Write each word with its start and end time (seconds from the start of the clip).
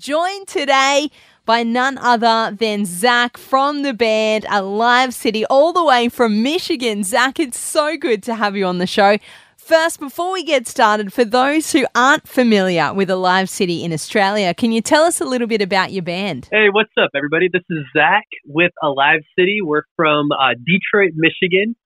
Joined 0.00 0.48
today 0.48 1.08
by 1.46 1.62
none 1.62 1.98
other 1.98 2.50
than 2.50 2.84
Zach 2.84 3.38
from 3.38 3.82
the 3.82 3.94
band 3.94 4.44
Alive 4.50 5.14
City, 5.14 5.46
all 5.46 5.72
the 5.72 5.84
way 5.84 6.08
from 6.08 6.42
Michigan. 6.42 7.04
Zach, 7.04 7.38
it's 7.38 7.60
so 7.60 7.96
good 7.96 8.20
to 8.24 8.34
have 8.34 8.56
you 8.56 8.66
on 8.66 8.78
the 8.78 8.88
show. 8.88 9.18
First, 9.56 10.00
before 10.00 10.32
we 10.32 10.42
get 10.42 10.66
started, 10.66 11.12
for 11.12 11.24
those 11.24 11.70
who 11.70 11.86
aren't 11.94 12.26
familiar 12.26 12.92
with 12.92 13.08
Alive 13.08 13.48
City 13.48 13.84
in 13.84 13.92
Australia, 13.92 14.52
can 14.52 14.72
you 14.72 14.80
tell 14.80 15.04
us 15.04 15.20
a 15.20 15.24
little 15.24 15.46
bit 15.46 15.62
about 15.62 15.92
your 15.92 16.02
band? 16.02 16.48
Hey, 16.50 16.70
what's 16.72 16.90
up, 17.00 17.10
everybody? 17.14 17.48
This 17.52 17.62
is 17.70 17.84
Zach 17.96 18.26
with 18.44 18.72
Alive 18.82 19.20
City. 19.38 19.60
We're 19.62 19.84
from 19.94 20.32
uh, 20.32 20.54
Detroit, 20.54 21.12
Michigan, 21.14 21.76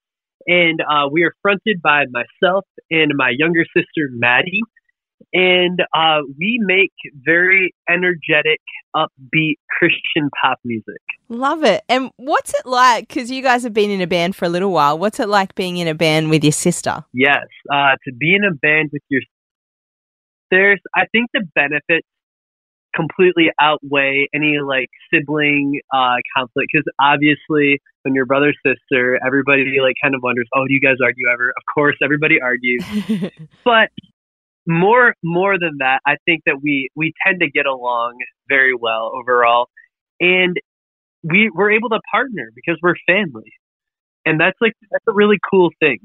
and 0.47 0.81
uh, 0.81 1.11
we 1.13 1.25
are 1.25 1.35
fronted 1.43 1.83
by 1.83 2.05
myself 2.11 2.65
and 2.91 3.13
my 3.15 3.35
younger 3.37 3.67
sister, 3.77 4.09
Maddie 4.13 4.63
and 5.33 5.81
uh, 5.95 6.21
we 6.39 6.59
make 6.63 6.93
very 7.15 7.75
energetic, 7.89 8.61
upbeat 8.97 9.57
Christian 9.79 10.31
pop 10.41 10.59
music. 10.65 11.01
Love 11.29 11.65
it. 11.65 11.83
And 11.89 12.11
what's 12.17 12.55
it 12.55 12.67
like? 12.67 13.09
Because 13.09 13.31
you 13.31 13.43
guys 13.43 13.63
have 13.63 13.75
been 13.75 13.91
in 13.91 14.01
a 14.01 14.07
band 14.07 14.37
for 14.37 14.47
a 14.47 14.49
little 14.49 14.73
while. 14.73 14.99
What's 14.99 15.21
it 15.21 15.29
like 15.29 15.55
being 15.55 15.77
in 15.77 15.89
a 15.89 15.95
band 15.95 16.31
with 16.31 16.43
your 16.43 16.53
sister? 16.53 17.05
Yes, 17.13 17.47
uh, 17.73 17.97
to 18.05 18.13
be 18.13 18.35
in 18.35 18.45
a 18.45 18.55
band 18.55 18.91
with 18.93 19.03
your 19.09 19.21
there's 20.51 20.81
I 20.95 21.05
think 21.13 21.31
the 21.33 21.47
benefits 21.55 22.07
completely 22.95 23.51
outweigh 23.61 24.29
any 24.35 24.59
like 24.65 24.89
sibling 25.13 25.81
uh, 25.93 26.17
conflict 26.37 26.69
because 26.73 26.85
obviously 26.99 27.81
when 28.03 28.15
you're 28.15 28.25
brother 28.25 28.53
sister 28.65 29.21
everybody 29.25 29.77
like 29.83 29.95
kind 30.03 30.15
of 30.15 30.23
wonders 30.23 30.49
oh 30.57 30.67
do 30.67 30.73
you 30.73 30.81
guys 30.81 30.97
argue 31.05 31.27
ever 31.33 31.51
of 31.51 31.63
course 31.73 31.97
everybody 32.03 32.41
argues 32.41 32.83
but 33.65 33.91
more 34.69 35.15
more 35.25 35.59
than 35.59 35.79
that, 35.79 36.01
I 36.07 36.17
think 36.27 36.43
that 36.47 36.61
we 36.63 36.91
we 36.95 37.13
tend 37.27 37.41
to 37.41 37.51
get 37.51 37.67
along 37.67 38.19
very 38.49 38.75
well 38.75 39.11
overall, 39.19 39.69
and 40.21 40.57
we 41.25 41.51
we're 41.53 41.73
able 41.73 41.89
to 41.89 42.01
partner 42.11 42.51
because 42.55 42.79
we're 42.83 42.95
family, 43.07 43.53
and 44.27 44.39
that's 44.39 44.59
like 44.61 44.75
that's 44.93 45.05
a 45.09 45.13
really 45.13 45.39
cool 45.51 45.71
thing. 45.81 45.99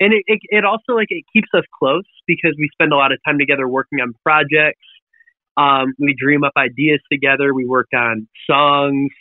And 0.00 0.12
it, 0.12 0.24
it, 0.26 0.40
it 0.50 0.64
also 0.64 0.92
like 0.94 1.08
it 1.10 1.24
keeps 1.32 1.48
us 1.54 1.64
close 1.78 2.04
because 2.26 2.54
we 2.58 2.68
spend 2.72 2.92
a 2.92 2.96
lot 2.96 3.12
of 3.12 3.18
time 3.26 3.38
together 3.38 3.68
working 3.68 4.00
on 4.00 4.12
projects. 4.24 4.82
Um, 5.56 5.94
we 5.98 6.16
dream 6.18 6.42
up 6.42 6.52
ideas 6.56 7.00
together. 7.12 7.54
We 7.54 7.64
work 7.64 7.88
on 7.94 8.28
songs 8.48 9.12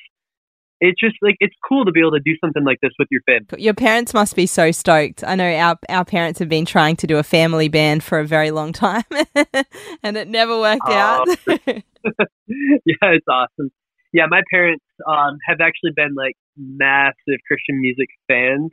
it's 0.83 0.99
just 0.99 1.15
like 1.21 1.35
it's 1.39 1.55
cool 1.67 1.85
to 1.85 1.91
be 1.91 2.01
able 2.01 2.11
to 2.11 2.19
do 2.19 2.35
something 2.43 2.63
like 2.65 2.79
this 2.81 2.91
with 2.99 3.07
your 3.09 3.21
family. 3.25 3.63
Your 3.63 3.73
parents 3.73 4.13
must 4.13 4.35
be 4.35 4.45
so 4.45 4.71
stoked. 4.71 5.23
I 5.23 5.35
know 5.35 5.49
our 5.49 5.79
our 5.87 6.03
parents 6.03 6.39
have 6.39 6.49
been 6.49 6.65
trying 6.65 6.97
to 6.97 7.07
do 7.07 7.17
a 7.17 7.23
family 7.23 7.69
band 7.69 8.03
for 8.03 8.19
a 8.19 8.25
very 8.25 8.51
long 8.51 8.73
time, 8.73 9.05
and 10.03 10.17
it 10.17 10.27
never 10.27 10.59
worked 10.59 10.81
oh, 10.85 10.93
out. 10.93 11.27
yeah, 11.47 13.15
it's 13.15 13.25
awesome. 13.29 13.71
Yeah, 14.11 14.25
my 14.29 14.41
parents 14.51 14.83
um, 15.07 15.37
have 15.47 15.61
actually 15.61 15.91
been 15.95 16.15
like 16.15 16.35
massive 16.57 17.39
Christian 17.47 17.79
music 17.79 18.09
fans. 18.27 18.71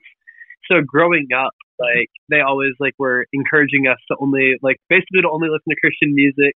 So 0.70 0.82
growing 0.84 1.28
up, 1.34 1.54
like 1.78 2.10
they 2.28 2.40
always 2.40 2.72
like 2.80 2.94
were 2.98 3.26
encouraging 3.32 3.86
us 3.86 3.98
to 4.10 4.16
only 4.20 4.54
like 4.62 4.78
basically 4.88 5.22
to 5.22 5.30
only 5.30 5.48
listen 5.48 5.70
to 5.70 5.76
Christian 5.80 6.12
music 6.12 6.56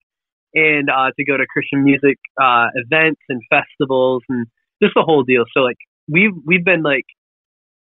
and 0.55 0.89
uh, 0.89 1.11
to 1.17 1.25
go 1.25 1.37
to 1.37 1.45
Christian 1.47 1.83
music 1.83 2.19
uh, 2.41 2.67
events 2.75 3.21
and 3.29 3.43
festivals 3.51 4.23
and 4.29 4.47
just 4.83 4.95
the 4.95 5.03
whole 5.03 5.23
deal. 5.23 5.45
So 5.53 5.61
like 5.61 5.79
we've 6.09 6.33
we've 6.45 6.65
been 6.65 6.83
like 6.83 7.05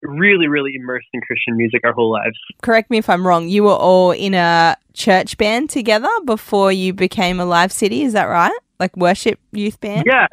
really 0.02 0.48
really 0.48 0.72
immersed 0.74 1.08
in 1.12 1.20
Christian 1.20 1.56
music 1.56 1.82
our 1.84 1.92
whole 1.92 2.10
lives. 2.10 2.38
Correct 2.62 2.90
me 2.90 2.98
if 2.98 3.08
I'm 3.08 3.26
wrong. 3.26 3.48
You 3.48 3.64
were 3.64 3.70
all 3.74 4.12
in 4.12 4.34
a 4.34 4.76
church 4.92 5.36
band 5.38 5.70
together 5.70 6.08
before 6.24 6.72
you 6.72 6.92
became 6.92 7.40
Alive 7.40 7.72
City. 7.72 8.02
Is 8.02 8.12
that 8.14 8.24
right? 8.24 8.56
Like 8.78 8.96
worship 8.96 9.38
youth 9.52 9.80
band? 9.80 10.04
Yeah. 10.06 10.26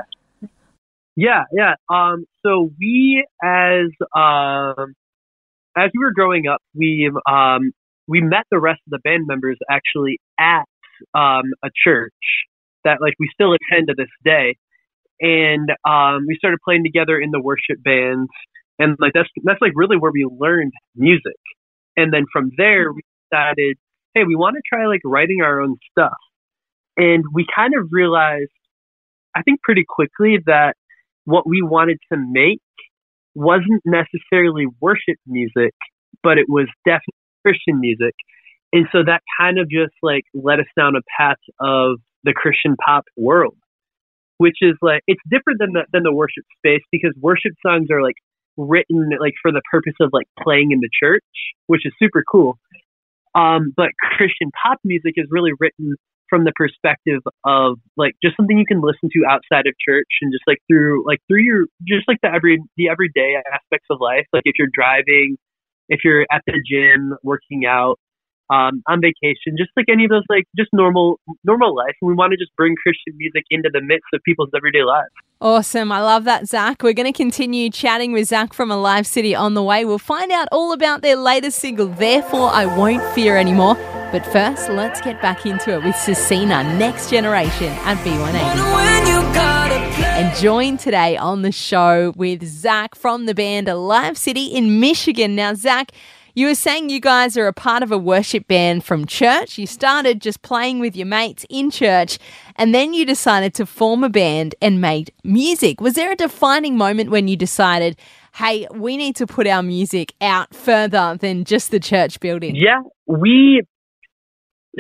Yeah, 1.17 1.45
yeah. 1.51 1.73
Um, 1.89 2.25
so 2.45 2.69
we, 2.79 3.25
as 3.44 3.88
um, 4.16 4.94
as 5.75 5.89
we 5.94 6.00
were 6.00 6.13
growing 6.13 6.47
up, 6.47 6.61
we 6.75 7.11
um, 7.27 7.72
we 8.07 8.22
met 8.22 8.45
the 8.51 8.59
rest 8.59 8.81
of 8.85 8.91
the 8.91 9.00
band 9.00 9.25
members 9.27 9.57
actually 9.69 10.19
at 10.39 10.66
um, 11.16 11.53
a 11.63 11.69
church 11.83 12.13
that 12.83 13.00
like 13.01 13.16
we 13.19 13.29
still 13.33 13.53
attend 13.53 13.88
to 13.88 13.95
this 13.97 14.09
day 14.23 14.57
and 15.19 15.69
um, 15.88 16.25
we 16.28 16.35
started 16.38 16.59
playing 16.63 16.83
together 16.83 17.19
in 17.19 17.31
the 17.31 17.41
worship 17.41 17.83
bands, 17.83 18.29
and 18.79 18.97
like 19.00 19.13
that's 19.13 19.29
that's 19.44 19.61
like 19.61 19.73
really 19.75 19.97
where 19.97 20.11
we 20.11 20.25
learned 20.25 20.73
music. 20.95 21.39
And 21.95 22.13
then 22.13 22.25
from 22.31 22.51
there, 22.57 22.94
we 22.94 23.01
decided, 23.31 23.77
hey, 24.13 24.23
we 24.27 24.35
want 24.35 24.56
to 24.56 24.61
try 24.67 24.85
like 24.88 25.01
writing 25.03 25.41
our 25.44 25.61
own 25.61 25.77
stuff, 25.91 26.17
and 26.95 27.23
we 27.33 27.45
kind 27.53 27.73
of 27.77 27.89
realized, 27.91 28.51
I 29.35 29.41
think 29.41 29.61
pretty 29.61 29.85
quickly 29.88 30.38
that 30.45 30.73
what 31.25 31.47
we 31.47 31.61
wanted 31.61 31.97
to 32.11 32.17
make 32.17 32.61
wasn't 33.35 33.83
necessarily 33.85 34.66
worship 34.79 35.17
music, 35.27 35.73
but 36.23 36.38
it 36.38 36.45
was 36.47 36.67
definitely 36.85 37.13
Christian 37.44 37.79
music. 37.79 38.16
And 38.73 38.88
so 38.91 39.00
that 39.06 39.22
kind 39.39 39.59
of 39.59 39.69
just 39.69 39.94
like 40.01 40.23
led 40.33 40.59
us 40.59 40.66
down 40.77 40.95
a 40.95 41.01
path 41.17 41.38
of 41.59 42.00
the 42.23 42.33
Christian 42.33 42.75
pop 42.83 43.06
world 43.16 43.56
which 44.37 44.57
is 44.61 44.75
like 44.81 45.01
it's 45.07 45.21
different 45.29 45.59
than 45.59 45.73
the 45.73 45.85
than 45.91 46.03
the 46.03 46.13
worship 46.13 46.43
space 46.57 46.83
because 46.91 47.13
worship 47.19 47.53
songs 47.65 47.87
are 47.91 48.01
like 48.01 48.15
written 48.57 49.09
like 49.19 49.33
for 49.41 49.51
the 49.51 49.61
purpose 49.71 49.93
of 50.01 50.09
like 50.13 50.27
playing 50.41 50.71
in 50.71 50.79
the 50.79 50.89
church, 50.91 51.23
which 51.67 51.85
is 51.85 51.93
super 51.99 52.23
cool. 52.29 52.57
Um, 53.35 53.73
but 53.75 53.89
Christian 54.17 54.51
pop 54.63 54.79
music 54.83 55.13
is 55.15 55.27
really 55.29 55.51
written 55.59 55.95
from 56.29 56.43
the 56.43 56.51
perspective 56.55 57.21
of 57.45 57.77
like 57.95 58.13
just 58.21 58.35
something 58.35 58.57
you 58.57 58.65
can 58.65 58.81
listen 58.81 59.09
to 59.13 59.25
outside 59.29 59.65
of 59.65 59.73
church 59.79 60.09
and 60.21 60.31
just 60.33 60.43
like 60.45 60.57
through 60.67 61.05
like 61.05 61.19
through 61.27 61.41
your 61.41 61.65
just 61.87 62.07
like 62.07 62.17
the 62.21 62.29
every 62.33 62.59
the 62.75 62.89
everyday 62.89 63.35
aspects 63.53 63.87
of 63.89 63.99
life. 64.01 64.25
Like 64.33 64.43
if 64.45 64.55
you're 64.57 64.71
driving, 64.73 65.37
if 65.87 66.01
you're 66.03 66.25
at 66.31 66.41
the 66.45 66.61
gym 66.69 67.15
working 67.23 67.65
out, 67.65 67.99
um, 68.49 68.83
on 68.87 69.01
vacation, 69.01 69.55
just 69.57 69.71
like 69.75 69.87
any 69.91 70.05
of 70.05 70.09
those, 70.09 70.23
like 70.29 70.45
just 70.57 70.69
normal, 70.73 71.19
normal 71.43 71.75
life. 71.75 71.95
And 72.01 72.09
we 72.09 72.13
want 72.13 72.31
to 72.31 72.37
just 72.37 72.55
bring 72.55 72.75
Christian 72.81 73.17
music 73.17 73.43
into 73.49 73.69
the 73.71 73.81
midst 73.81 74.07
of 74.13 74.21
people's 74.23 74.49
everyday 74.55 74.83
lives. 74.83 75.11
Awesome. 75.39 75.91
I 75.91 76.01
love 76.01 76.23
that, 76.23 76.47
Zach. 76.47 76.81
We're 76.81 76.93
going 76.93 77.11
to 77.11 77.15
continue 77.15 77.69
chatting 77.69 78.11
with 78.11 78.27
Zach 78.27 78.53
from 78.53 78.71
Alive 78.71 79.05
City 79.05 79.35
on 79.35 79.53
the 79.53 79.61
way. 79.61 79.85
We'll 79.85 79.99
find 79.99 80.31
out 80.31 80.47
all 80.51 80.73
about 80.73 81.03
their 81.03 81.15
latest 81.15 81.59
single, 81.59 81.87
Therefore 81.87 82.49
I 82.49 82.65
Won't 82.65 83.03
Fear 83.13 83.37
Anymore. 83.37 83.75
But 84.11 84.25
first, 84.27 84.69
let's 84.69 85.01
get 85.01 85.21
back 85.21 85.45
into 85.45 85.73
it 85.73 85.83
with 85.83 85.93
Cecina, 85.93 86.77
Next 86.77 87.09
Generation 87.09 87.67
at 87.83 87.97
V180. 87.97 89.57
And 89.99 90.35
joined 90.37 90.79
today 90.79 91.17
on 91.17 91.41
the 91.43 91.51
show 91.51 92.13
with 92.15 92.43
Zach 92.43 92.95
from 92.95 93.25
the 93.25 93.35
band 93.35 93.67
Alive 93.67 94.17
City 94.17 94.45
in 94.45 94.79
Michigan. 94.79 95.35
Now, 95.35 95.53
Zach, 95.53 95.91
you 96.37 96.45
were 96.45 96.53
saying 96.53 96.89
you 96.89 96.99
guys 96.99 97.35
are 97.35 97.47
a 97.47 97.51
part 97.51 97.81
of 97.81 97.91
a 97.91 97.97
worship 97.97 98.47
band 98.47 98.85
from 98.85 99.07
church. 99.07 99.57
You 99.57 99.65
started 99.65 100.21
just 100.21 100.43
playing 100.43 100.77
with 100.77 100.95
your 100.95 101.07
mates 101.07 101.47
in 101.49 101.71
church, 101.71 102.19
and 102.57 102.75
then 102.75 102.93
you 102.93 103.07
decided 103.07 103.55
to 103.55 103.65
form 103.65 104.03
a 104.03 104.09
band 104.09 104.53
and 104.61 104.79
make 104.79 105.11
music. 105.23 105.81
Was 105.81 105.95
there 105.95 106.11
a 106.11 106.15
defining 106.15 106.77
moment 106.77 107.09
when 107.09 107.27
you 107.27 107.35
decided, 107.35 107.97
hey, 108.35 108.67
we 108.71 108.97
need 108.97 109.15
to 109.15 109.25
put 109.25 109.47
our 109.47 109.63
music 109.63 110.13
out 110.21 110.53
further 110.53 111.17
than 111.19 111.44
just 111.44 111.71
the 111.71 111.79
church 111.79 112.19
building? 112.19 112.56
Yeah, 112.56 112.81
we. 113.07 113.63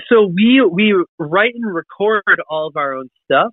So 0.09 0.27
we 0.27 0.61
we 0.71 0.93
write 1.17 1.55
and 1.55 1.73
record 1.73 2.39
all 2.47 2.67
of 2.67 2.77
our 2.77 2.93
own 2.93 3.09
stuff, 3.25 3.51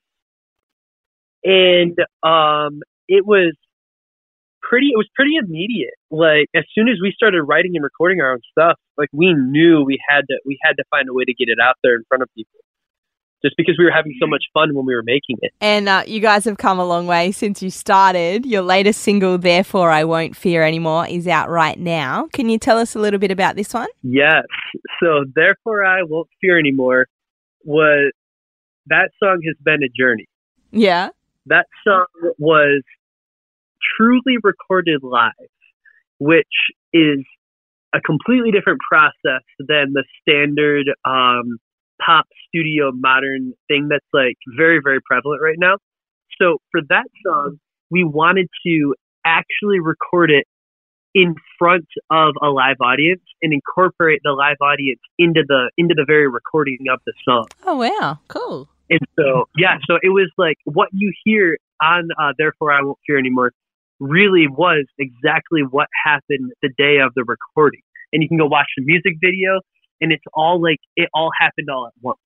and 1.43 1.97
um, 2.23 2.83
it 3.09 3.25
was 3.25 3.55
pretty 4.69 4.89
it 4.89 4.97
was 4.97 5.09
pretty 5.15 5.37
immediate. 5.37 5.95
Like 6.11 6.49
as 6.55 6.65
soon 6.75 6.89
as 6.89 6.97
we 7.03 7.13
started 7.15 7.43
writing 7.43 7.73
and 7.75 7.85
recording 7.85 8.21
our 8.21 8.33
own 8.33 8.41
stuff, 8.51 8.79
like 8.99 9.09
we 9.13 9.33
knew 9.35 9.85
we 9.85 9.99
had 10.09 10.23
to 10.29 10.39
we 10.45 10.59
had 10.63 10.75
to 10.75 10.85
find 10.91 11.09
a 11.09 11.15
way 11.15 11.25
to 11.25 11.35
get 11.35 11.49
it 11.49 11.59
out 11.63 11.77
there 11.83 11.97
in 11.97 12.03
front 12.09 12.23
of 12.23 12.29
people. 12.37 12.61
Just 13.45 13.59
because 13.59 13.77
we 13.79 13.85
were 13.85 13.91
having 13.91 14.15
so 14.19 14.27
much 14.27 14.45
fun 14.55 14.75
when 14.75 14.87
we 14.87 14.95
were 14.95 15.03
making 15.03 15.37
it. 15.43 15.53
And 15.61 15.87
uh, 15.87 16.05
you 16.07 16.19
guys 16.19 16.47
have 16.47 16.57
come 16.57 16.79
a 16.79 16.85
long 16.85 17.07
way 17.07 17.31
since 17.31 17.63
you 17.63 17.69
started. 17.69 18.47
Your 18.47 18.63
latest 18.63 19.03
single, 19.03 19.37
Therefore 19.37 19.91
I 19.91 20.03
Won't 20.05 20.35
Fear 20.35 20.63
Anymore, 20.63 21.07
is 21.07 21.29
out 21.29 21.51
right 21.51 21.79
now. 21.79 22.27
Can 22.33 22.49
you 22.49 22.59
tell 22.59 22.79
us 22.79 22.95
a 22.95 22.99
little 22.99 23.21
bit 23.21 23.31
about 23.31 23.55
this 23.55 23.75
one? 23.75 23.89
Yes. 24.03 24.45
So, 24.99 25.27
Therefore 25.35 25.85
I 25.85 26.05
Won't 26.05 26.29
Fear 26.41 26.59
Anymore 26.59 27.07
was 27.65 28.13
that 28.87 29.11
song 29.23 29.43
has 29.47 29.57
been 29.63 29.83
a 29.83 29.91
journey. 29.95 30.27
Yeah 30.71 31.11
that 31.47 31.67
song 31.87 32.07
was 32.39 32.83
truly 33.97 34.37
recorded 34.43 35.03
live, 35.03 35.33
which 36.19 36.47
is 36.93 37.25
a 37.95 38.01
completely 38.01 38.51
different 38.51 38.81
process 38.89 39.43
than 39.59 39.93
the 39.93 40.05
standard 40.21 40.87
um, 41.05 41.59
pop 42.05 42.27
studio 42.49 42.91
modern 42.93 43.53
thing 43.69 43.89
that's 43.89 44.07
like 44.13 44.37
very, 44.57 44.81
very 44.83 45.01
prevalent 45.01 45.41
right 45.43 45.59
now. 45.59 45.77
So 46.41 46.59
for 46.73 46.81
that 46.89 47.07
song, 47.25 47.59
we 47.91 48.03
wanted 48.03 48.49
to 48.67 48.95
actually 49.25 49.81
record 49.81 50.31
it 50.31 50.47
in 51.15 51.37
front 51.59 51.87
of 52.11 52.35
a 52.43 52.49
live 52.49 52.77
audience 52.81 53.23
and 53.41 53.53
incorporate 53.53 54.21
the 54.25 54.33
live 54.33 54.57
audience 54.61 55.01
into 55.19 55.43
the 55.47 55.71
into 55.79 55.95
the 55.95 56.05
very 56.05 56.29
recording 56.29 56.79
of 56.93 57.01
the 57.07 57.13
song. 57.25 57.47
Oh 57.65 57.77
wow, 57.77 58.19
cool. 58.29 58.69
And 58.91 59.01
so 59.17 59.49
yeah, 59.57 59.79
so 59.87 59.99
it 60.03 60.09
was 60.09 60.31
like 60.37 60.57
what 60.65 60.89
you 60.93 61.13
hear 61.25 61.57
on 61.81 62.09
uh, 62.21 62.33
Therefore 62.37 62.73
I 62.73 62.83
Won't 62.83 62.99
Fear 63.07 63.19
Anymore 63.19 63.53
really 64.01 64.47
was 64.49 64.87
exactly 64.99 65.63
what 65.69 65.89
happened 66.05 66.53
the 66.63 66.71
day 66.77 66.99
of 67.05 67.13
the 67.15 67.25
recording. 67.25 67.81
And 68.13 68.23
you 68.23 68.29
can 68.29 68.39
go 68.39 68.47
watch 68.47 68.69
the 68.77 68.85
music 68.85 69.15
video 69.21 69.61
and 70.01 70.13
it's 70.13 70.25
all 70.35 70.63
like 70.63 70.79
it 70.97 71.09
all 71.15 71.31
happened 71.41 71.69
all 71.71 71.87
at 71.87 71.93
once, 72.01 72.19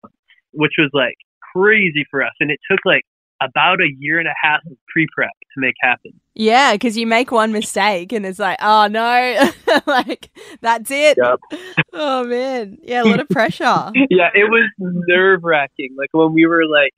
which 0.53 0.73
was 0.79 0.91
like 0.93 1.17
crazy 1.55 2.05
for 2.11 2.23
us. 2.23 2.33
And 2.41 2.51
it 2.51 2.59
took 2.71 2.81
like 2.85 3.03
about 3.41 3.81
a 3.81 3.89
year 3.99 4.19
and 4.19 4.29
a 4.29 4.35
half 4.41 4.61
of 4.67 4.77
pre 4.89 5.07
prep 5.15 5.31
to 5.31 5.61
make 5.61 5.75
happen. 5.81 6.13
Yeah, 6.35 6.73
because 6.73 6.97
you 6.97 7.07
make 7.07 7.31
one 7.31 7.53
mistake 7.53 8.13
and 8.13 8.27
it's 8.27 8.39
like, 8.39 8.59
oh 8.61 8.89
no, 8.89 9.51
like 9.87 10.31
that's 10.61 10.91
it. 10.91 11.19
Yep. 11.23 11.61
Oh 11.93 12.25
man, 12.25 12.79
yeah, 12.83 13.03
a 13.03 13.05
lot 13.05 13.21
of 13.21 13.29
pressure. 13.29 13.65
yeah, 14.11 14.29
it 14.35 14.51
was 14.51 14.71
nerve 14.79 15.41
wracking. 15.43 15.95
Like 15.97 16.11
when 16.13 16.33
we 16.33 16.47
were 16.47 16.67
like, 16.67 16.93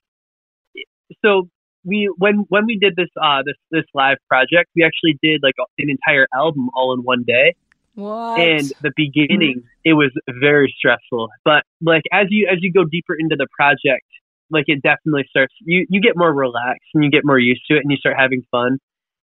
so 1.25 1.49
we 1.85 2.13
when 2.19 2.47
when 2.49 2.67
we 2.67 2.79
did 2.79 2.97
this 2.97 3.09
uh 3.21 3.43
this 3.45 3.57
this 3.71 3.85
live 3.95 4.19
project, 4.29 4.71
we 4.77 4.85
actually 4.85 5.19
did 5.23 5.41
like 5.43 5.55
an 5.79 5.91
entire 5.91 6.27
album 6.35 6.69
all 6.75 6.95
in 6.95 7.01
one 7.01 7.25
day. 7.27 7.55
What? 7.95 8.41
And 8.41 8.73
the 8.83 8.93
beginning, 8.97 9.65
it 9.85 9.95
was 9.95 10.11
very 10.29 10.75
stressful. 10.77 11.29
But 11.45 11.65
like 11.81 12.03
as 12.13 12.27
you 12.31 12.49
as 12.51 12.59
you 12.61 12.73
go 12.73 12.85
deeper 12.85 13.15
into 13.19 13.37
the 13.37 13.47
project, 13.57 14.07
like 14.51 14.65
it 14.69 14.83
definitely 14.83 15.25
starts. 15.29 15.55
You 15.61 15.87
you 15.89 16.01
get 16.01 16.17
more 16.17 16.33
relaxed 16.33 16.89
and 16.95 17.05
you 17.05 17.11
get 17.11 17.25
more 17.25 17.39
used 17.39 17.63
to 17.71 17.77
it, 17.77 17.81
and 17.83 17.91
you 17.91 17.97
start 17.97 18.17
having 18.19 18.43
fun. 18.51 18.79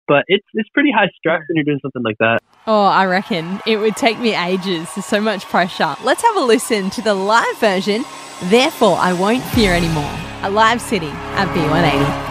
But 0.08 0.26
it's 0.28 0.46
it's 0.54 0.70
pretty 0.70 0.92
high 0.92 1.10
stress 1.18 1.42
when 1.48 1.56
you're 1.56 1.66
doing 1.66 1.80
something 1.82 2.04
like 2.04 2.18
that. 2.20 2.42
Oh, 2.68 2.86
I 2.86 3.06
reckon 3.06 3.60
it 3.66 3.78
would 3.78 3.96
take 3.96 4.20
me 4.20 4.36
ages. 4.36 4.90
There's 4.94 5.06
so 5.06 5.22
much 5.22 5.46
pressure. 5.46 5.96
Let's 6.04 6.22
have 6.22 6.36
a 6.36 6.42
listen 6.42 6.90
to 6.92 7.02
the 7.02 7.14
live 7.14 7.58
version. 7.58 8.04
Therefore, 8.44 8.98
I 8.98 9.14
won't 9.14 9.44
fear 9.44 9.74
anymore. 9.74 10.12
Alive 10.44 10.82
City 10.82 11.10
at 11.10 11.48
V180. 11.50 12.29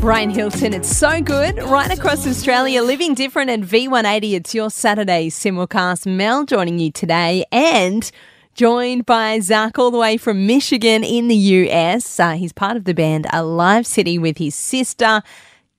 Brian 0.00 0.28
Hilton, 0.28 0.74
it's 0.74 0.94
so 0.94 1.22
good. 1.22 1.56
Right 1.62 1.90
across 1.90 2.26
Australia, 2.26 2.82
living 2.82 3.14
different 3.14 3.48
at 3.50 3.60
V180. 3.60 4.34
It's 4.34 4.54
your 4.54 4.70
Saturday 4.70 5.30
simulcast. 5.30 6.06
Mel 6.06 6.44
joining 6.44 6.78
you 6.78 6.92
today 6.92 7.44
and 7.50 8.10
joined 8.54 9.06
by 9.06 9.40
Zach 9.40 9.78
all 9.78 9.90
the 9.90 9.98
way 9.98 10.16
from 10.16 10.46
Michigan 10.46 11.02
in 11.04 11.28
the 11.28 11.34
US. 11.34 12.20
Uh, 12.20 12.32
he's 12.32 12.52
part 12.52 12.76
of 12.76 12.84
the 12.84 12.94
band 12.94 13.26
Alive 13.32 13.86
City 13.86 14.18
with 14.18 14.38
his 14.38 14.54
sister. 14.54 15.22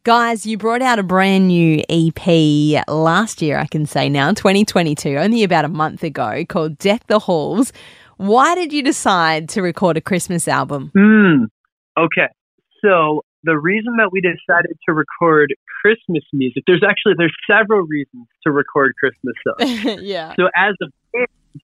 Guys, 0.03 0.45
you 0.45 0.57
brought 0.57 0.81
out 0.81 1.00
a 1.00 1.03
brand 1.03 1.48
new 1.48 1.81
EP 1.89 2.88
last 2.88 3.41
year, 3.41 3.57
I 3.57 3.65
can 3.65 3.86
say 3.86 4.07
now, 4.09 4.33
2022, 4.33 5.18
only 5.18 5.44
about 5.44 5.65
a 5.65 5.69
month 5.69 6.03
ago, 6.03 6.44
called 6.48 6.77
Deck 6.77 7.07
the 7.07 7.19
Halls. 7.19 7.74
Why 8.18 8.56
did 8.56 8.71
you 8.71 8.83
decide 8.83 9.50
to 9.50 9.62
record 9.62 9.98
a 9.98 10.01
Christmas 10.01 10.48
album? 10.48 10.91
Hmm. 10.95 11.45
Okay. 11.98 12.27
So 12.83 13.24
the 13.45 13.57
reason 13.57 13.97
that 13.97 14.09
we 14.12 14.21
decided 14.21 14.77
to 14.89 14.94
record 14.94 15.53
Christmas 15.81 16.24
music, 16.33 16.63
there's 16.68 16.83
actually 16.83 17.13
there's 17.18 17.36
several 17.50 17.81
reasons 17.81 18.27
to 18.44 18.51
record 18.51 18.94
Christmas 19.00 19.36
songs. 19.45 20.01
yeah. 20.01 20.33
So 20.36 20.50
as 20.56 20.74
a 20.81 20.88
band, 21.13 21.62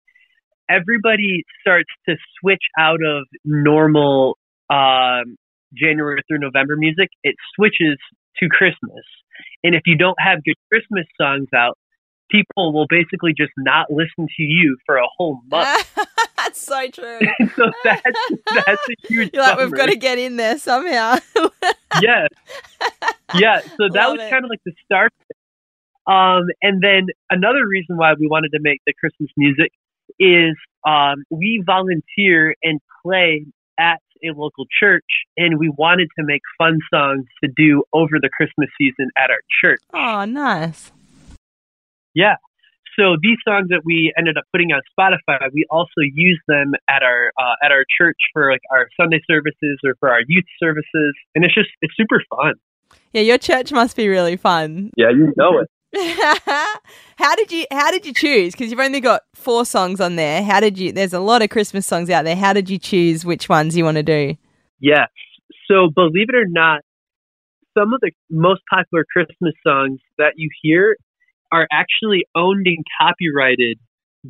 everybody 0.68 1.42
starts 1.60 1.88
to 2.08 2.16
switch 2.38 2.62
out 2.78 3.00
of 3.04 3.26
normal 3.44 4.36
um, 4.68 5.36
January 5.74 6.22
through 6.28 6.38
November 6.38 6.76
music. 6.76 7.08
It 7.24 7.34
switches 7.56 7.98
to 8.38 8.48
Christmas, 8.48 9.04
and 9.64 9.74
if 9.74 9.82
you 9.86 9.96
don't 9.96 10.20
have 10.20 10.44
good 10.44 10.56
Christmas 10.70 11.06
songs 11.18 11.48
out, 11.56 11.78
people 12.30 12.72
will 12.72 12.86
basically 12.88 13.32
just 13.36 13.52
not 13.56 13.90
listen 13.90 14.28
to 14.36 14.42
you 14.42 14.76
for 14.84 14.96
a 14.96 15.06
whole 15.16 15.40
month. 15.50 15.98
that's 16.50 16.60
so 16.60 16.88
true. 16.90 17.18
so 17.56 17.70
that's 17.84 18.02
that's 18.66 18.88
a 18.88 18.94
huge. 19.08 19.30
You're 19.32 19.42
like, 19.42 19.58
we've 19.58 19.72
got 19.72 19.86
to 19.86 19.96
get 19.96 20.18
in 20.18 20.36
there 20.36 20.58
somehow. 20.58 21.16
yes. 22.02 22.28
Yeah. 23.34 23.60
So 23.60 23.88
that 23.92 24.06
Love 24.08 24.18
was 24.18 24.26
it. 24.26 24.30
kind 24.30 24.44
of 24.44 24.50
like 24.50 24.60
the 24.64 24.72
start. 24.84 25.12
Um, 26.06 26.46
and 26.62 26.82
then 26.82 27.06
another 27.30 27.66
reason 27.66 27.96
why 27.96 28.14
we 28.18 28.26
wanted 28.26 28.50
to 28.52 28.58
make 28.60 28.80
the 28.86 28.92
Christmas 28.98 29.30
music 29.36 29.70
is 30.18 30.56
um, 30.86 31.22
we 31.30 31.62
volunteer 31.64 32.54
and 32.62 32.80
play 33.02 33.46
at 33.78 34.00
a 34.22 34.36
local 34.36 34.66
church, 34.78 35.04
and 35.36 35.58
we 35.58 35.70
wanted 35.70 36.08
to 36.18 36.24
make 36.24 36.42
fun 36.58 36.78
songs 36.92 37.26
to 37.42 37.50
do 37.56 37.84
over 37.92 38.18
the 38.20 38.28
Christmas 38.28 38.68
season 38.76 39.10
at 39.16 39.30
our 39.30 39.40
church. 39.62 39.80
oh, 39.94 40.24
nice. 40.24 40.90
Yeah. 42.12 42.36
So 43.00 43.16
these 43.22 43.38
songs 43.48 43.68
that 43.70 43.80
we 43.82 44.12
ended 44.18 44.36
up 44.36 44.44
putting 44.52 44.72
on 44.72 44.82
Spotify, 44.92 45.48
we 45.54 45.64
also 45.70 46.02
use 46.02 46.38
them 46.46 46.74
at 46.88 47.02
our 47.02 47.32
uh, 47.40 47.54
at 47.64 47.72
our 47.72 47.84
church 47.96 48.18
for 48.34 48.52
like 48.52 48.60
our 48.70 48.88
Sunday 49.00 49.20
services 49.26 49.78
or 49.86 49.94
for 49.98 50.10
our 50.10 50.20
youth 50.28 50.44
services, 50.62 51.14
and 51.34 51.42
it's 51.42 51.54
just 51.54 51.70
it's 51.80 51.94
super 51.96 52.22
fun. 52.28 52.54
Yeah, 53.14 53.22
your 53.22 53.38
church 53.38 53.72
must 53.72 53.96
be 53.96 54.08
really 54.08 54.36
fun. 54.36 54.90
Yeah, 54.98 55.10
you 55.10 55.32
know 55.36 55.60
it. 55.60 55.68
how 57.16 57.34
did 57.36 57.50
you 57.50 57.64
how 57.72 57.90
did 57.90 58.04
you 58.04 58.12
choose? 58.12 58.52
Because 58.52 58.70
you've 58.70 58.80
only 58.80 59.00
got 59.00 59.22
four 59.34 59.64
songs 59.64 59.98
on 59.98 60.16
there. 60.16 60.42
How 60.42 60.60
did 60.60 60.78
you? 60.78 60.92
There's 60.92 61.14
a 61.14 61.20
lot 61.20 61.40
of 61.40 61.48
Christmas 61.48 61.86
songs 61.86 62.10
out 62.10 62.26
there. 62.26 62.36
How 62.36 62.52
did 62.52 62.68
you 62.68 62.78
choose 62.78 63.24
which 63.24 63.48
ones 63.48 63.76
you 63.76 63.84
want 63.84 63.96
to 63.96 64.02
do? 64.02 64.36
Yes. 64.78 65.08
So 65.70 65.88
believe 65.88 66.28
it 66.28 66.34
or 66.34 66.46
not, 66.46 66.82
some 67.72 67.94
of 67.94 68.00
the 68.02 68.10
most 68.28 68.60
popular 68.68 69.06
Christmas 69.10 69.54
songs 69.64 70.00
that 70.18 70.34
you 70.36 70.50
hear 70.62 70.96
are 71.52 71.66
actually 71.70 72.24
owned 72.34 72.66
and 72.66 72.84
copyrighted 73.00 73.78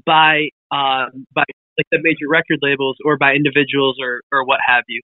by 0.06 0.48
um, 0.70 1.26
by 1.34 1.44
like 1.78 1.86
the 1.90 1.98
major 2.02 2.28
record 2.28 2.58
labels 2.62 2.96
or 3.04 3.16
by 3.16 3.32
individuals 3.34 3.96
or 4.00 4.22
or 4.32 4.44
what 4.44 4.60
have 4.66 4.84
you. 4.88 5.00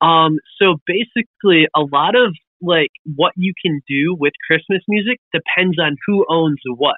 Um, 0.00 0.38
so 0.60 0.76
basically, 0.86 1.66
a 1.74 1.80
lot 1.80 2.14
of 2.14 2.34
like 2.60 2.90
what 3.16 3.32
you 3.36 3.52
can 3.62 3.80
do 3.88 4.16
with 4.18 4.32
Christmas 4.46 4.82
music 4.88 5.18
depends 5.32 5.78
on 5.78 5.96
who 6.06 6.24
owns 6.28 6.60
what. 6.76 6.96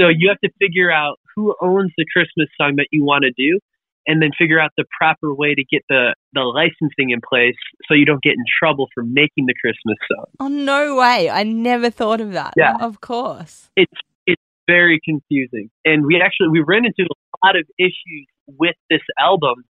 So 0.00 0.08
you 0.08 0.28
have 0.28 0.40
to 0.40 0.50
figure 0.58 0.90
out 0.90 1.18
who 1.34 1.54
owns 1.60 1.92
the 1.96 2.06
Christmas 2.12 2.48
song 2.58 2.76
that 2.76 2.88
you 2.90 3.04
want 3.04 3.24
to 3.24 3.32
do, 3.36 3.58
and 4.06 4.22
then 4.22 4.30
figure 4.38 4.58
out 4.58 4.70
the 4.76 4.84
proper 4.98 5.34
way 5.34 5.54
to 5.54 5.64
get 5.70 5.82
the 5.88 6.14
the 6.32 6.40
licensing 6.40 7.10
in 7.10 7.20
place 7.26 7.56
so 7.86 7.94
you 7.94 8.04
don't 8.04 8.22
get 8.22 8.32
in 8.32 8.44
trouble 8.58 8.88
for 8.94 9.02
making 9.02 9.46
the 9.46 9.54
Christmas 9.60 9.96
song. 10.10 10.26
Oh 10.40 10.48
no 10.48 10.96
way! 10.96 11.30
I 11.30 11.42
never 11.42 11.90
thought 11.90 12.20
of 12.20 12.32
that. 12.32 12.54
Yeah. 12.56 12.76
of 12.80 13.00
course. 13.00 13.70
It's 13.76 13.92
it's 14.26 14.42
very 14.66 15.00
confusing, 15.04 15.70
and 15.84 16.06
we 16.06 16.20
actually 16.20 16.48
we 16.48 16.60
ran 16.60 16.84
into 16.84 17.02
a 17.02 17.46
lot 17.46 17.56
of 17.56 17.66
issues 17.78 18.26
with 18.46 18.76
this 18.88 19.02
album 19.18 19.64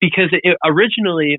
because 0.00 0.28
it, 0.32 0.56
originally 0.64 1.38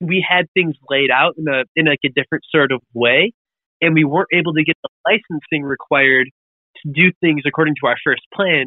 we 0.00 0.24
had 0.26 0.46
things 0.54 0.74
laid 0.88 1.10
out 1.10 1.34
in 1.36 1.46
a 1.48 1.64
in 1.76 1.86
like 1.86 2.00
a 2.04 2.08
different 2.08 2.44
sort 2.50 2.72
of 2.72 2.80
way, 2.94 3.32
and 3.80 3.94
we 3.94 4.04
weren't 4.04 4.28
able 4.32 4.54
to 4.54 4.64
get 4.64 4.76
the 4.82 4.88
licensing 5.06 5.64
required 5.64 6.28
to 6.82 6.92
do 6.92 7.10
things 7.20 7.42
according 7.46 7.74
to 7.80 7.86
our 7.88 7.96
first 8.04 8.22
plan. 8.32 8.66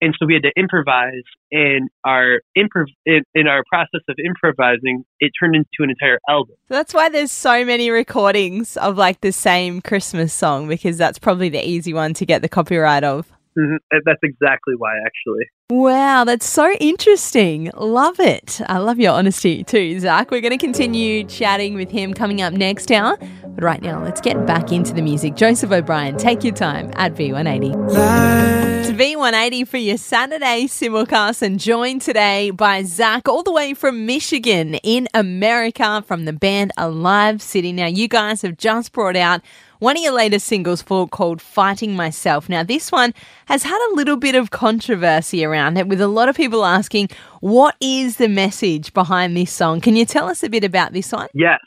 And 0.00 0.14
so 0.18 0.26
we 0.26 0.34
had 0.34 0.44
to 0.44 0.52
improvise, 0.56 1.24
and 1.50 1.90
our 2.04 2.40
improv 2.56 2.86
in, 3.04 3.22
in 3.34 3.48
our 3.48 3.64
process 3.68 4.00
of 4.08 4.16
improvising, 4.24 5.04
it 5.18 5.32
turned 5.38 5.56
into 5.56 5.66
an 5.80 5.90
entire 5.90 6.18
album. 6.28 6.54
So 6.68 6.74
that's 6.74 6.94
why 6.94 7.08
there's 7.08 7.32
so 7.32 7.64
many 7.64 7.90
recordings 7.90 8.76
of 8.76 8.96
like 8.96 9.20
the 9.22 9.32
same 9.32 9.80
Christmas 9.80 10.32
song 10.32 10.68
because 10.68 10.98
that's 10.98 11.18
probably 11.18 11.48
the 11.48 11.66
easy 11.66 11.92
one 11.92 12.14
to 12.14 12.26
get 12.26 12.42
the 12.42 12.48
copyright 12.48 13.02
of. 13.04 13.32
Hmm 13.56 13.76
That's 13.90 14.20
exactly 14.22 14.74
why, 14.76 14.94
actually. 15.06 15.46
Wow, 15.70 16.24
that's 16.24 16.48
so 16.48 16.72
interesting. 16.80 17.70
Love 17.76 18.18
it. 18.20 18.58
I 18.68 18.78
love 18.78 18.98
your 18.98 19.12
honesty 19.12 19.64
too, 19.64 20.00
Zach. 20.00 20.30
We're 20.30 20.40
going 20.40 20.58
to 20.58 20.58
continue 20.58 21.24
chatting 21.24 21.74
with 21.74 21.90
him 21.90 22.14
coming 22.14 22.40
up 22.40 22.54
next 22.54 22.90
hour. 22.90 23.18
But 23.18 23.62
right 23.62 23.82
now, 23.82 24.02
let's 24.02 24.22
get 24.22 24.46
back 24.46 24.72
into 24.72 24.94
the 24.94 25.02
music. 25.02 25.34
Joseph 25.34 25.70
O'Brien, 25.70 26.16
take 26.16 26.42
your 26.42 26.54
time 26.54 26.90
at 26.94 27.14
V180. 27.14 28.78
It's 28.80 28.90
V180 28.90 29.68
for 29.68 29.76
your 29.76 29.98
Saturday 29.98 30.64
simulcast 30.68 31.42
and 31.42 31.60
joined 31.60 32.00
today 32.00 32.50
by 32.50 32.82
Zach 32.84 33.28
all 33.28 33.42
the 33.42 33.52
way 33.52 33.74
from 33.74 34.06
Michigan 34.06 34.76
in 34.76 35.06
America 35.12 36.02
from 36.06 36.24
the 36.24 36.32
band 36.32 36.72
Alive 36.78 37.42
City. 37.42 37.72
Now, 37.72 37.86
you 37.86 38.08
guys 38.08 38.40
have 38.40 38.56
just 38.56 38.92
brought 38.92 39.16
out 39.16 39.42
one 39.78 39.96
of 39.96 40.02
your 40.02 40.12
latest 40.12 40.46
singles 40.46 40.82
for 40.82 41.08
called 41.08 41.40
Fighting 41.40 41.94
Myself. 41.94 42.48
Now, 42.48 42.62
this 42.62 42.90
one 42.90 43.14
has 43.46 43.62
had 43.62 43.78
a 43.90 43.94
little 43.94 44.16
bit 44.16 44.34
of 44.34 44.50
controversy 44.50 45.44
around 45.44 45.76
it 45.76 45.88
with 45.88 46.00
a 46.00 46.08
lot 46.08 46.28
of 46.28 46.36
people 46.36 46.64
asking, 46.64 47.08
what 47.40 47.76
is 47.80 48.16
the 48.16 48.28
message 48.28 48.92
behind 48.92 49.36
this 49.36 49.52
song? 49.52 49.80
Can 49.80 49.96
you 49.96 50.04
tell 50.04 50.28
us 50.28 50.42
a 50.42 50.48
bit 50.48 50.64
about 50.64 50.92
this 50.92 51.12
one? 51.12 51.28
Yes. 51.34 51.60